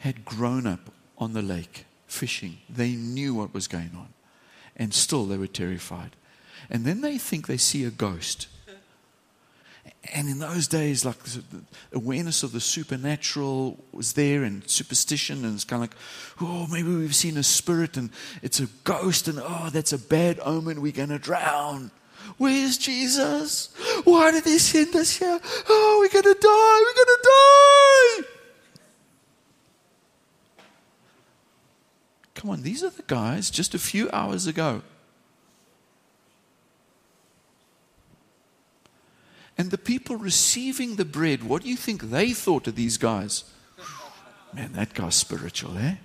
[0.01, 4.09] had grown up on the lake fishing, they knew what was going on
[4.77, 6.15] and still they were terrified.
[6.69, 8.49] And then they think they see a ghost.
[10.15, 11.17] And in those days, like
[11.93, 15.99] awareness of the supernatural was there and superstition, and it's kind of like,
[16.41, 18.11] oh, maybe we've seen a spirit and
[18.43, 21.91] it's a ghost, and oh, that's a bad omen, we're to drown.
[22.37, 23.75] Where's Jesus?
[24.05, 25.41] Why did he send us here?
[25.69, 28.29] Oh, we're to die, we're to die.
[32.35, 34.83] Come on, these are the guys just a few hours ago.
[39.59, 43.45] And the people receiving the bread, what do you think they thought of these guys?
[44.55, 45.97] Man, that guy's spiritual, eh?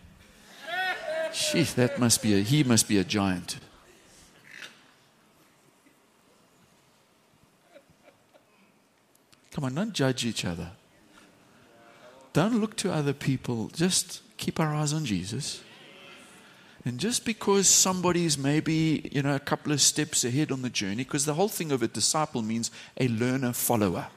[1.32, 3.58] Sheesh, that must be a, he must be a giant.
[9.52, 10.72] Come on, don't judge each other.
[12.34, 13.68] Don't look to other people.
[13.68, 15.62] Just keep our eyes on Jesus.
[16.86, 21.04] And just because somebody's maybe, you know, a couple of steps ahead on the journey,
[21.04, 24.08] because the whole thing of a disciple means a learner follower.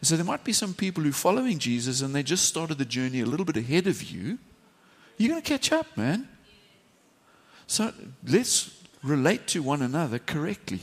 [0.00, 2.78] And so there might be some people who are following Jesus and they just started
[2.78, 4.38] the journey a little bit ahead of you.
[5.16, 6.28] You're going to catch up, man.
[7.66, 7.92] So
[8.26, 10.80] let's relate to one another correctly.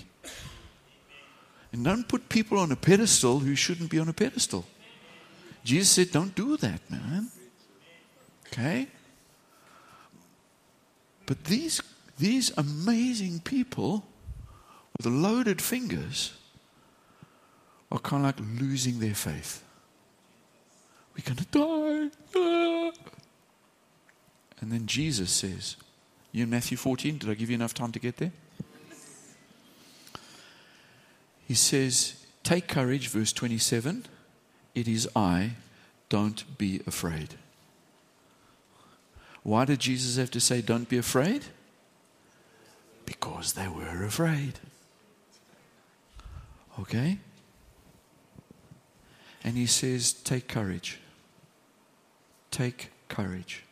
[1.72, 4.66] And don't put people on a pedestal who shouldn't be on a pedestal.
[5.64, 7.30] Jesus said, don't do that, man.
[8.48, 8.88] Okay?
[11.30, 11.80] But these,
[12.18, 14.04] these amazing people
[14.98, 16.34] with loaded fingers
[17.92, 19.64] are kind of like losing their faith.
[21.16, 22.10] We're going to die.
[22.36, 22.92] Ah.
[24.60, 25.76] And then Jesus says,
[26.32, 28.32] You in Matthew 14, did I give you enough time to get there?
[31.48, 34.08] He says, Take courage, verse 27.
[34.74, 35.52] It is I,
[36.10, 37.36] don't be afraid.
[39.44, 41.46] Why did Jesus have to say, Don't be afraid?
[43.06, 44.60] Because they were afraid.
[46.80, 47.18] Okay?
[49.44, 51.00] And he says, Take courage.
[52.52, 53.64] Take courage.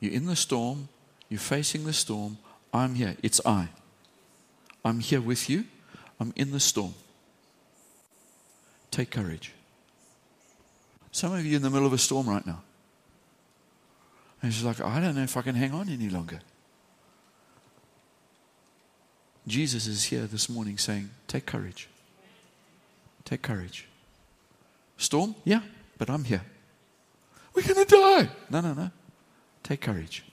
[0.00, 0.88] You're in the storm,
[1.28, 2.38] you're facing the storm.
[2.72, 3.16] I'm here.
[3.22, 3.68] It's I.
[4.84, 5.64] I'm here with you.
[6.18, 6.94] I'm in the storm.
[8.90, 9.52] Take courage.
[11.12, 12.62] Some of you in the middle of a storm right now.
[14.42, 16.40] And she's like, I don't know if I can hang on any longer.
[19.46, 21.88] Jesus is here this morning saying, Take courage.
[23.24, 23.86] Take courage.
[24.96, 25.34] Storm?
[25.44, 25.60] Yeah,
[25.98, 26.42] but I'm here.
[27.54, 28.28] We're going to die.
[28.50, 28.90] No, no, no.
[29.62, 30.24] Take courage.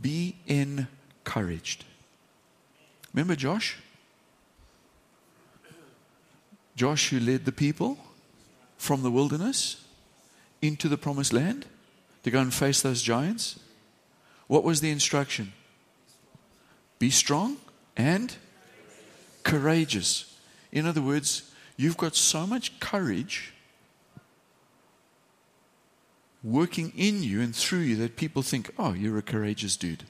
[0.00, 1.84] Be encouraged.
[3.12, 3.78] Remember Josh?
[6.76, 7.98] Josh, who led the people
[8.76, 9.82] from the wilderness
[10.60, 11.64] into the promised land
[12.26, 13.56] to go and face those giants.
[14.48, 15.52] What was the instruction?
[16.98, 17.58] Be strong
[17.96, 18.34] and
[19.44, 20.36] courageous.
[20.72, 23.54] In other words, you've got so much courage
[26.42, 30.02] working in you and through you that people think, oh, you're a courageous dude.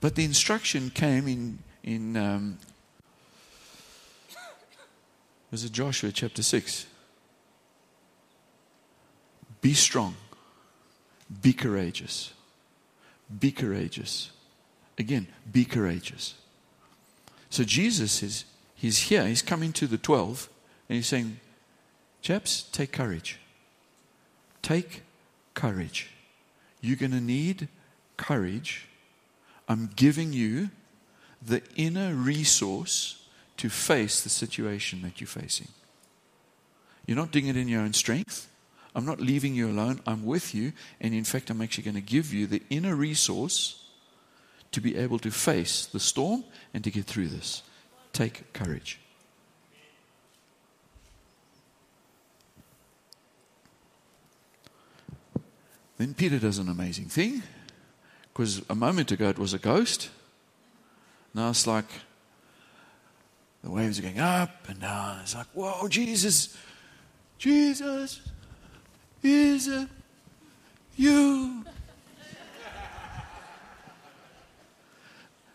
[0.00, 2.58] But the instruction came in, in um,
[5.50, 6.86] was it Joshua chapter 6?
[9.60, 10.14] Be strong,
[11.42, 12.32] be courageous,
[13.38, 14.30] be courageous.
[14.98, 16.34] Again, be courageous.
[17.50, 18.44] So Jesus is
[18.74, 20.48] he's here, he's coming to the 12,
[20.88, 21.40] and he's saying,
[22.22, 23.38] Chaps, take courage.
[24.62, 25.02] Take
[25.54, 26.10] courage.
[26.80, 27.68] You're going to need
[28.16, 28.86] courage.
[29.68, 30.70] I'm giving you
[31.40, 33.26] the inner resource
[33.58, 35.68] to face the situation that you're facing.
[37.06, 38.48] You're not doing it in your own strength.
[38.98, 40.00] I'm not leaving you alone.
[40.08, 40.72] I'm with you.
[41.00, 43.84] And in fact, I'm actually going to give you the inner resource
[44.72, 46.42] to be able to face the storm
[46.74, 47.62] and to get through this.
[48.12, 48.98] Take courage.
[55.96, 57.44] Then Peter does an amazing thing
[58.32, 60.10] because a moment ago it was a ghost.
[61.32, 61.86] Now it's like
[63.62, 65.20] the waves are going up and down.
[65.20, 66.58] It's like, whoa, Jesus,
[67.38, 68.22] Jesus,
[69.22, 69.68] is
[70.96, 71.64] you?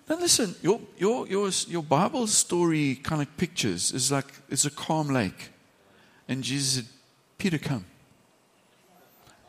[0.09, 4.71] Now listen, your, your, your, your Bible story kind of pictures is like it's a
[4.71, 5.49] calm lake.
[6.27, 6.85] And Jesus said,
[7.37, 7.85] Peter, come.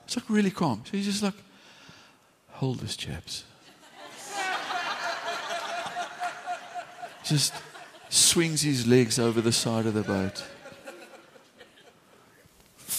[0.04, 0.82] It's like really calm.
[0.84, 1.34] So he's just like,
[2.50, 3.44] hold this, chaps.
[7.24, 7.54] just
[8.10, 10.44] swings his legs over the side of the boat,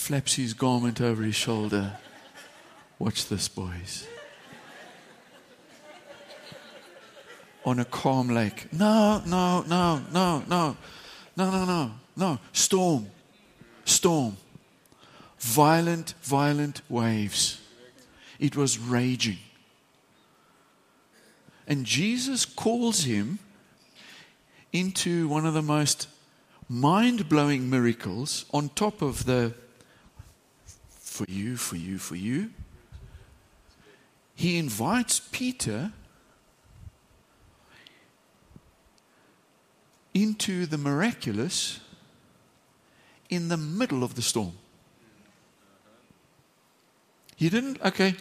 [0.05, 1.97] flaps his garment over his shoulder.
[2.99, 4.07] Watch this, boys.
[7.65, 8.71] On a calm lake.
[8.71, 10.77] No, no, no, no, no,
[11.35, 12.39] no, no, no, no.
[12.53, 13.07] Storm.
[13.83, 14.37] Storm
[15.39, 17.61] violent, violent waves.
[18.39, 19.39] It was raging.
[21.67, 23.39] And Jesus calls him
[24.71, 26.07] into one of the most
[26.69, 29.53] mind blowing miracles on top of the
[31.15, 32.49] for you, for you, for you.
[34.35, 35.93] He invites Peter
[40.13, 41.79] into the miraculous
[43.29, 44.53] in the middle of the storm.
[47.37, 47.81] He didn't?
[47.81, 48.15] Okay.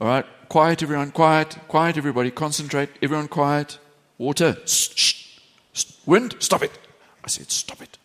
[0.00, 0.26] All right.
[0.48, 1.10] Quiet, everyone.
[1.10, 1.56] Quiet.
[1.68, 2.30] Quiet, everybody.
[2.30, 2.90] Concentrate.
[3.02, 3.78] Everyone quiet.
[4.18, 4.56] Water.
[6.04, 6.36] Wind.
[6.38, 6.78] Stop it.
[7.24, 7.98] I said, stop it.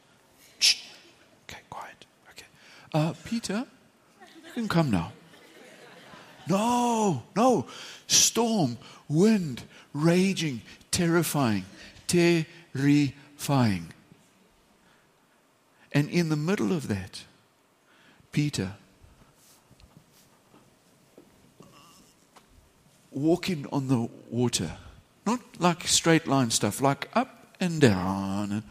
[1.46, 2.06] Okay, quiet.
[2.32, 2.46] Okay.
[2.94, 3.66] Uh, Peter,
[4.56, 5.12] you can come now.
[6.47, 7.66] No, no.
[8.08, 8.78] Storm,
[9.08, 11.66] wind, raging, terrifying,
[12.08, 13.93] terrifying.
[15.91, 17.24] And in the middle of that,
[18.32, 18.74] Peter
[23.12, 24.72] walking on the water.
[25.26, 28.64] Not like straight line stuff, like up and down.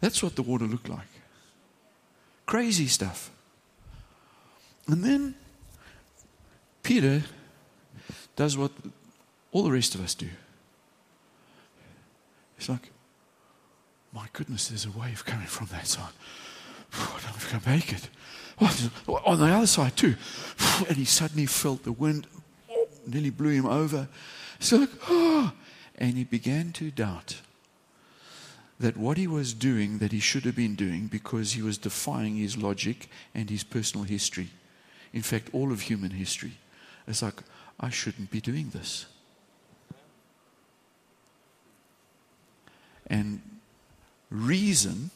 [0.00, 1.06] That's what the water looked like.
[2.46, 3.30] Crazy stuff.
[4.88, 5.34] And then
[6.82, 7.22] Peter
[8.36, 8.70] does what
[9.52, 10.28] all the rest of us do.
[12.58, 12.90] It's like,
[14.12, 16.12] my goodness, there's a wave coming from that side.
[16.92, 18.08] I don't know if I can make it.
[18.60, 20.14] Oh, oh on the other side too.
[20.88, 22.26] And he suddenly felt the wind
[22.70, 24.08] oh, nearly blew him over.
[24.58, 25.52] So like, oh,
[25.96, 27.40] and he began to doubt
[28.78, 32.36] that what he was doing that he should have been doing because he was defying
[32.36, 34.50] his logic and his personal history.
[35.12, 36.52] In fact, all of human history.
[37.06, 37.42] It's like,
[37.78, 39.06] I shouldn't be doing this.
[43.06, 43.40] And
[44.30, 45.10] reason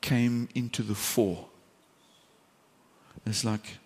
[0.00, 1.46] came into the fore.
[3.26, 3.78] It's like,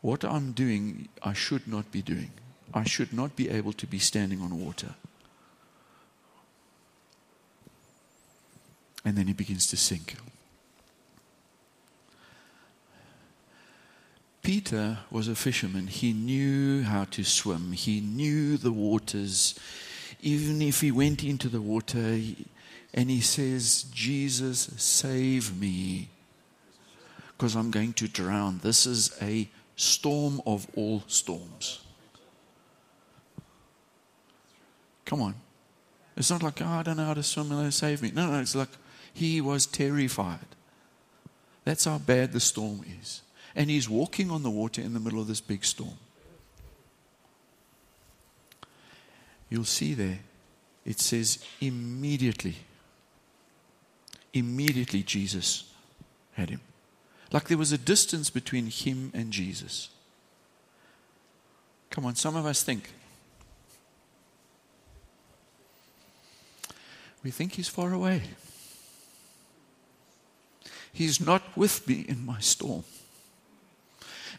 [0.00, 2.30] what I'm doing, I should not be doing.
[2.72, 4.94] I should not be able to be standing on water.
[9.04, 10.16] And then he begins to sink.
[14.46, 15.88] Peter was a fisherman.
[15.88, 19.58] He knew how to swim, he knew the waters.
[20.22, 22.20] Even if he went into the water
[22.94, 26.10] and he says, Jesus, save me,
[27.36, 28.60] because I'm going to drown.
[28.62, 31.80] This is a storm of all storms.
[35.06, 35.34] Come on.
[36.16, 38.12] It's not like, oh, I don't know how to swim, and save me.
[38.14, 38.68] No, no, it's like
[39.12, 40.46] he was terrified.
[41.64, 43.22] That's how bad the storm is.
[43.56, 45.98] And he's walking on the water in the middle of this big storm.
[49.48, 50.18] You'll see there,
[50.84, 52.56] it says immediately,
[54.34, 55.72] immediately Jesus
[56.32, 56.60] had him.
[57.32, 59.88] Like there was a distance between him and Jesus.
[61.90, 62.90] Come on, some of us think.
[67.24, 68.22] We think he's far away.
[70.92, 72.84] He's not with me in my storm.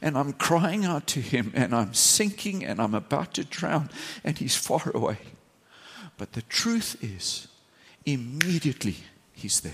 [0.02, 3.89] And I'm crying out to him, and I'm sinking, and I'm about to drown,
[4.24, 5.18] and he's far away.
[6.18, 7.48] But the truth is,
[8.06, 8.98] immediately
[9.34, 9.74] he's there.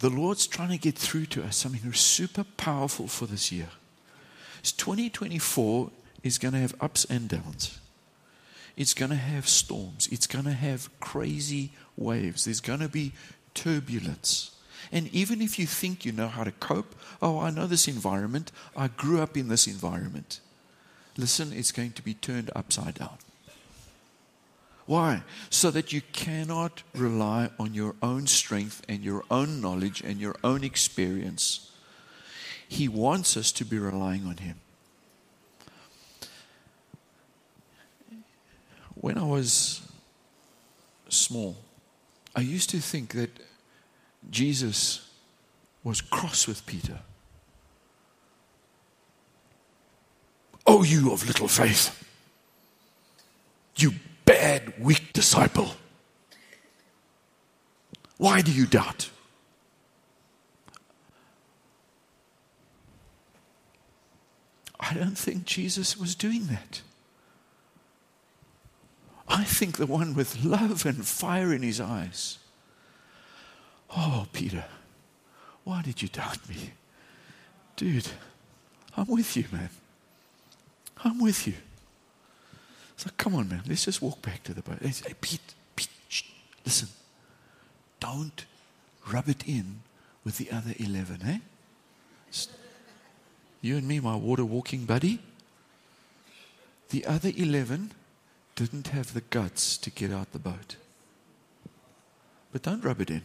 [0.00, 3.68] the Lord's trying to get through to us something super powerful for this year.
[4.62, 5.90] 2024
[6.22, 7.78] is going to have ups and downs.
[8.80, 10.08] It's going to have storms.
[10.10, 12.46] It's going to have crazy waves.
[12.46, 13.12] There's going to be
[13.52, 14.52] turbulence.
[14.90, 18.52] And even if you think you know how to cope, oh, I know this environment,
[18.74, 20.40] I grew up in this environment.
[21.18, 23.18] Listen, it's going to be turned upside down.
[24.86, 25.24] Why?
[25.50, 30.36] So that you cannot rely on your own strength and your own knowledge and your
[30.42, 31.70] own experience.
[32.66, 34.56] He wants us to be relying on Him.
[39.00, 39.80] When I was
[41.08, 41.56] small,
[42.36, 43.30] I used to think that
[44.30, 45.08] Jesus
[45.82, 46.98] was cross with Peter.
[50.66, 51.96] Oh, you of little faith!
[53.76, 53.94] You
[54.26, 55.70] bad, weak disciple.
[58.18, 59.08] Why do you doubt?
[64.78, 66.82] I don't think Jesus was doing that.
[69.30, 72.38] I think the one with love and fire in his eyes.
[73.96, 74.64] Oh, Peter,
[75.62, 76.72] why did you doubt me?
[77.76, 78.08] Dude,
[78.96, 79.70] I'm with you, man.
[81.04, 81.54] I'm with you.
[83.04, 84.78] Like, come on, man, let's just walk back to the boat.
[84.82, 86.24] Hey, Pete, Pete, shh,
[86.66, 86.88] listen.
[88.00, 88.44] Don't
[89.10, 89.80] rub it in
[90.24, 91.38] with the other 11, eh?
[93.62, 95.20] You and me, my water walking buddy.
[96.90, 97.92] The other 11
[98.60, 100.76] didn't have the guts to get out the boat.
[102.52, 103.22] But don't rub it in.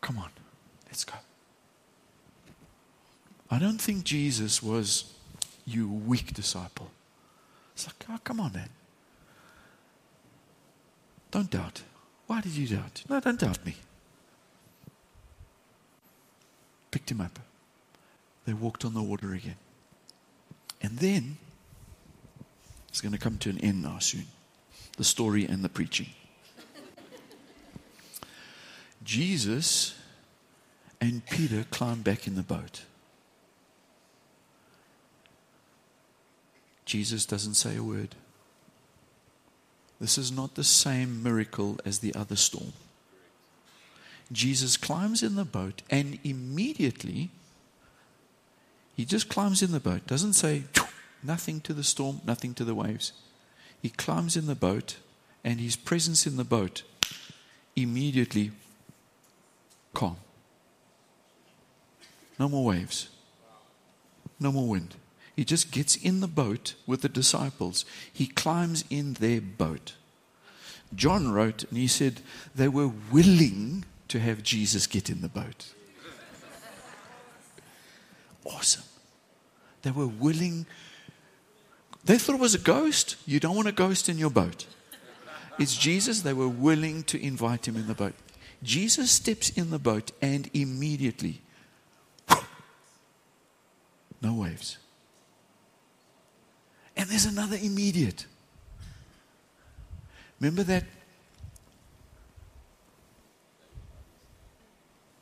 [0.00, 0.30] Come on,
[0.86, 1.14] let's go.
[3.50, 5.12] I don't think Jesus was
[5.66, 6.90] you weak disciple.
[7.74, 8.68] It's like, oh, come on, man.
[11.32, 11.82] Don't doubt.
[12.28, 13.02] Why did you doubt?
[13.08, 13.74] No, don't doubt me.
[16.92, 17.40] Picked him up.
[18.46, 19.56] They walked on the water again.
[20.80, 21.38] And then,
[22.88, 24.26] it's going to come to an end now soon
[24.96, 26.08] the story and the preaching.
[29.04, 29.94] Jesus
[31.00, 32.82] and Peter climbed back in the boat.
[36.84, 38.16] Jesus doesn't say a word.
[40.00, 42.72] This is not the same miracle as the other storm.
[44.32, 47.30] Jesus climbs in the boat and immediately
[48.96, 50.06] he just climbs in the boat.
[50.06, 50.64] Doesn't say
[51.22, 53.12] nothing to the storm, nothing to the waves.
[53.80, 54.96] He climbs in the boat
[55.44, 56.82] and his presence in the boat
[57.76, 58.50] immediately
[59.94, 60.16] calm.
[62.38, 63.08] No more waves.
[64.40, 64.94] No more wind.
[65.34, 67.84] He just gets in the boat with the disciples.
[68.12, 69.94] He climbs in their boat.
[70.94, 72.20] John wrote, and he said
[72.54, 75.72] they were willing to have Jesus get in the boat.
[78.44, 78.84] Awesome.
[79.82, 80.66] They were willing.
[82.04, 83.16] They thought it was a ghost.
[83.26, 84.66] You don't want a ghost in your boat.
[85.58, 86.22] It's Jesus.
[86.22, 88.14] They were willing to invite him in the boat.
[88.62, 91.40] Jesus steps in the boat and immediately,
[94.22, 94.78] no waves.
[96.96, 98.26] And there's another immediate.
[100.40, 100.84] Remember that?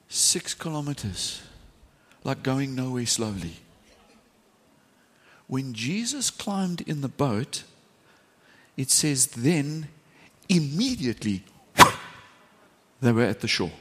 [0.08, 1.42] Six kilometers,
[2.24, 3.56] like going nowhere slowly.
[5.48, 7.64] When Jesus climbed in the boat,
[8.76, 9.88] it says, then
[10.48, 11.44] immediately
[13.00, 13.72] they were at the shore.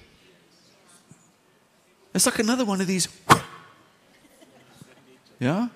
[2.14, 3.08] It's like another one of these.
[5.38, 5.68] Yeah?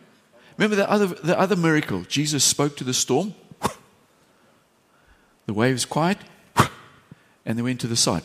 [0.57, 2.03] Remember the other, the other miracle?
[2.07, 3.35] Jesus spoke to the storm,
[5.47, 6.17] the waves quiet,
[7.45, 8.23] and they went to the side.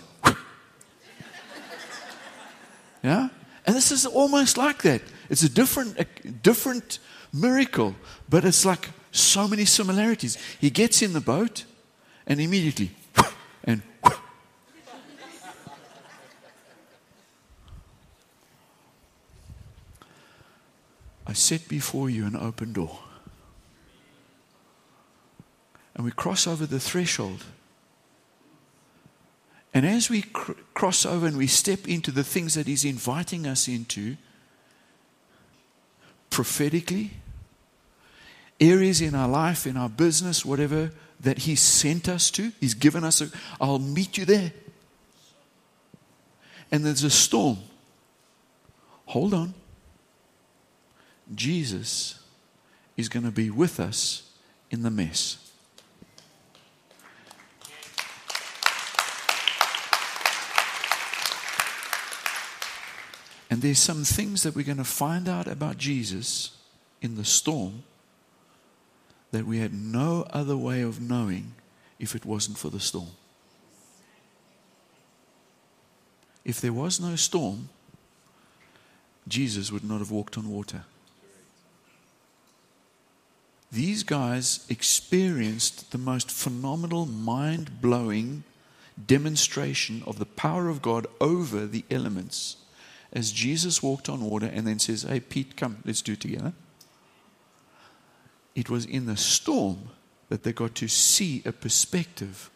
[3.03, 3.29] Yeah?
[3.67, 5.03] And this is almost like that.
[5.31, 6.99] It's a different, a different
[7.33, 7.95] miracle,
[8.29, 10.37] but it's like so many similarities.
[10.61, 11.65] He gets in the boat
[12.27, 12.91] and immediately,
[13.65, 13.83] and
[21.27, 23.01] I set before you an open door.
[25.95, 27.45] And we cross over the threshold.
[29.73, 33.47] And as we cr- cross over and we step into the things that He's inviting
[33.47, 34.17] us into,
[36.35, 37.13] prophetically,
[38.61, 43.05] areas in our life, in our business, whatever that He sent us to, He's given
[43.05, 43.29] us, a,
[43.61, 44.53] I'll meet you there.
[46.73, 47.59] And there's a storm.
[49.07, 49.55] Hold on.
[51.33, 52.19] Jesus
[52.97, 54.29] is going to be with us
[54.73, 55.44] in the mess.
[63.55, 66.57] And there's some things that we're going to find out about Jesus
[67.01, 67.85] in the storm
[69.31, 71.55] that we had no other way of knowing
[72.01, 73.13] if it wasn't for the storm.
[76.45, 77.69] If there was no storm,
[79.29, 80.83] Jesus would not have walked on water.
[83.71, 88.43] These guys experienced the most phenomenal, mind blowing
[89.07, 92.57] demonstration of the power of God over the elements
[93.15, 96.53] as Jesus walked on water and then says, Hey, Pete, come, let's do it together.
[98.55, 99.91] It was in the storm
[100.29, 102.51] that they got to see a perspective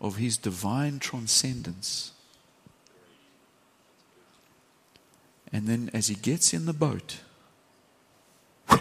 [0.00, 2.12] of his divine transcendence.
[5.52, 7.20] And then as he gets in the boat,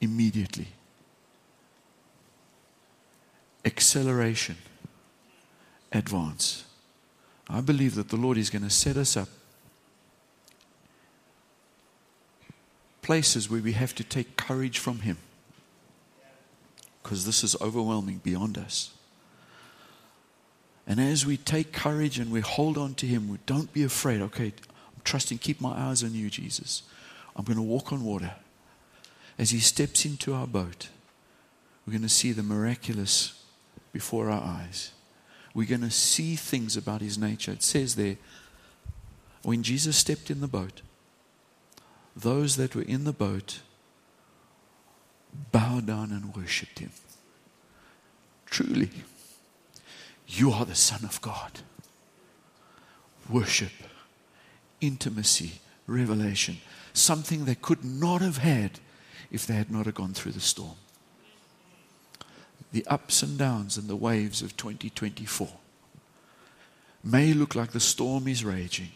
[0.00, 0.68] immediately.
[3.64, 4.56] Acceleration,
[5.92, 6.64] advance.
[7.48, 9.28] I believe that the Lord is going to set us up
[13.02, 15.18] places where we have to take courage from Him
[17.02, 18.94] because this is overwhelming beyond us.
[20.86, 24.20] And as we take courage and we hold on to Him, we don't be afraid.
[24.20, 26.82] Okay, I'm trusting, keep my eyes on you, Jesus.
[27.36, 28.32] I'm going to walk on water
[29.38, 30.88] as He steps into our boat,
[31.86, 33.42] we're going to see the miraculous
[33.92, 34.92] before our eyes.
[35.54, 37.52] We're going to see things about His nature.
[37.52, 38.16] It says there,
[39.42, 40.82] when Jesus stepped in the boat,
[42.14, 43.60] those that were in the boat
[45.50, 46.90] bowed down and worshipped Him.
[48.46, 48.90] Truly,
[50.26, 51.60] you are the Son of God.
[53.30, 53.72] Worship,
[54.80, 56.58] intimacy, revelation,
[56.92, 58.80] something they could not have had
[59.30, 60.76] if they had not have gone through the storm.
[62.72, 65.48] The ups and downs and the waves of 2024
[67.04, 68.90] may look like the storm is raging.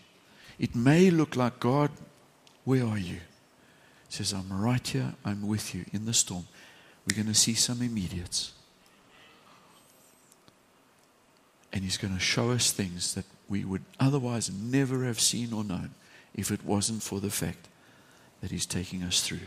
[0.59, 1.91] It may look like, God,
[2.67, 3.21] where are you?
[4.09, 6.47] He says, I'm right here, I'm with you in the storm.
[7.07, 8.53] We're going to see some immediates.
[11.73, 15.62] And He's going to show us things that we would otherwise never have seen or
[15.62, 15.91] known
[16.35, 17.69] if it wasn't for the fact
[18.41, 19.47] that He's taking us through.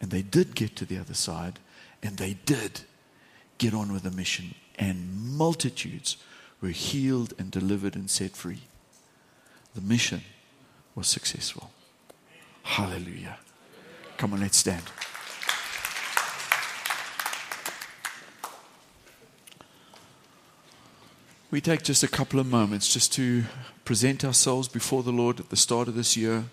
[0.00, 1.58] And they did get to the other side,
[2.02, 2.80] and they did
[3.58, 6.16] get on with the mission, and multitudes
[6.62, 8.62] were healed and delivered and set free.
[9.74, 10.22] The mission
[10.94, 11.70] was successful.
[12.64, 13.38] Hallelujah.
[14.16, 14.82] Come on, let's stand.
[21.50, 23.44] We take just a couple of moments just to
[23.84, 26.46] present ourselves before the Lord at the start of this year.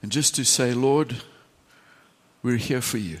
[0.00, 1.16] And just to say, Lord,
[2.42, 3.18] we're here for you.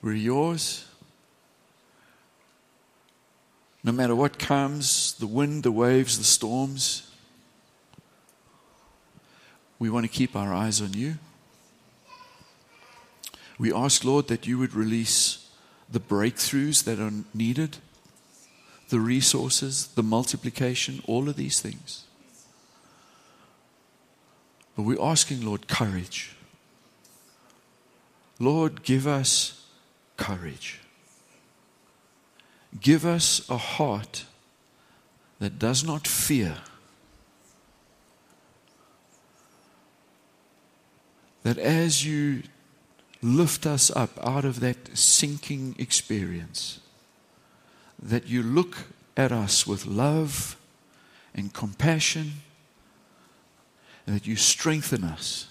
[0.00, 0.84] We're yours.
[3.82, 7.10] No matter what comes the wind, the waves, the storms
[9.78, 11.18] we want to keep our eyes on you.
[13.58, 15.48] We ask, Lord, that you would release
[15.90, 17.78] the breakthroughs that are needed,
[18.88, 22.04] the resources, the multiplication, all of these things.
[24.76, 26.34] But we're asking, Lord, courage.
[28.40, 29.64] Lord, give us
[30.16, 30.80] courage.
[32.80, 34.24] Give us a heart
[35.38, 36.56] that does not fear.
[41.44, 42.42] That as you
[43.22, 46.80] lift us up out of that sinking experience,
[48.02, 48.76] that you look
[49.16, 50.56] at us with love
[51.34, 52.32] and compassion,
[54.06, 55.48] and that you strengthen us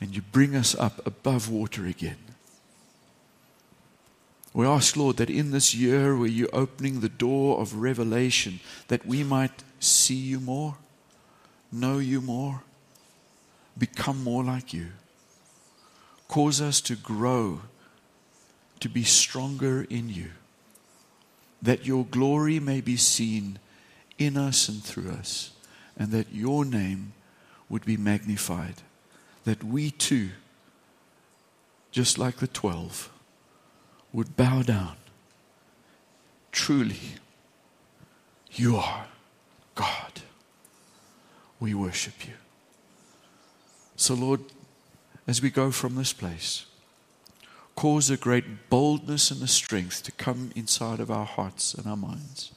[0.00, 2.18] and you bring us up above water again.
[4.52, 9.06] We ask, Lord, that in this year where you're opening the door of revelation, that
[9.06, 10.76] we might see you more,
[11.72, 12.62] know you more,
[13.76, 14.88] become more like you.
[16.28, 17.60] Cause us to grow,
[18.80, 20.30] to be stronger in you,
[21.62, 23.58] that your glory may be seen
[24.18, 25.52] in us and through us,
[25.96, 27.12] and that your name
[27.68, 28.82] would be magnified,
[29.44, 30.30] that we too,
[31.90, 33.10] just like the twelve,
[34.12, 34.96] would bow down.
[36.52, 37.00] Truly,
[38.52, 39.06] you are
[39.74, 40.22] God.
[41.58, 42.34] We worship you.
[43.96, 44.40] So, Lord,
[45.26, 46.66] as we go from this place,
[47.76, 51.96] cause a great boldness and a strength to come inside of our hearts and our
[51.96, 52.52] minds.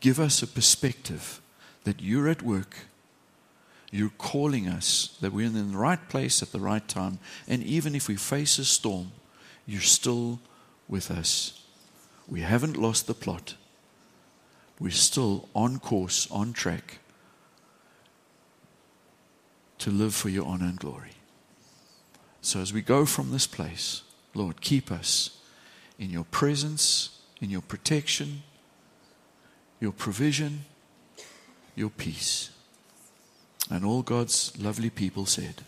[0.00, 1.40] Give us a perspective
[1.84, 2.76] that you're at work,
[3.90, 7.94] you're calling us, that we're in the right place at the right time, and even
[7.94, 9.12] if we face a storm,
[9.66, 10.40] you're still
[10.88, 11.62] with us.
[12.28, 13.54] We haven't lost the plot.
[14.78, 16.98] We're still on course, on track
[19.80, 21.12] to live for your honor and glory.
[22.40, 24.02] So as we go from this place,
[24.34, 25.38] Lord, keep us
[25.98, 28.42] in your presence, in your protection,
[29.80, 30.64] your provision,
[31.74, 32.50] your peace.
[33.70, 35.62] And all God's lovely people said,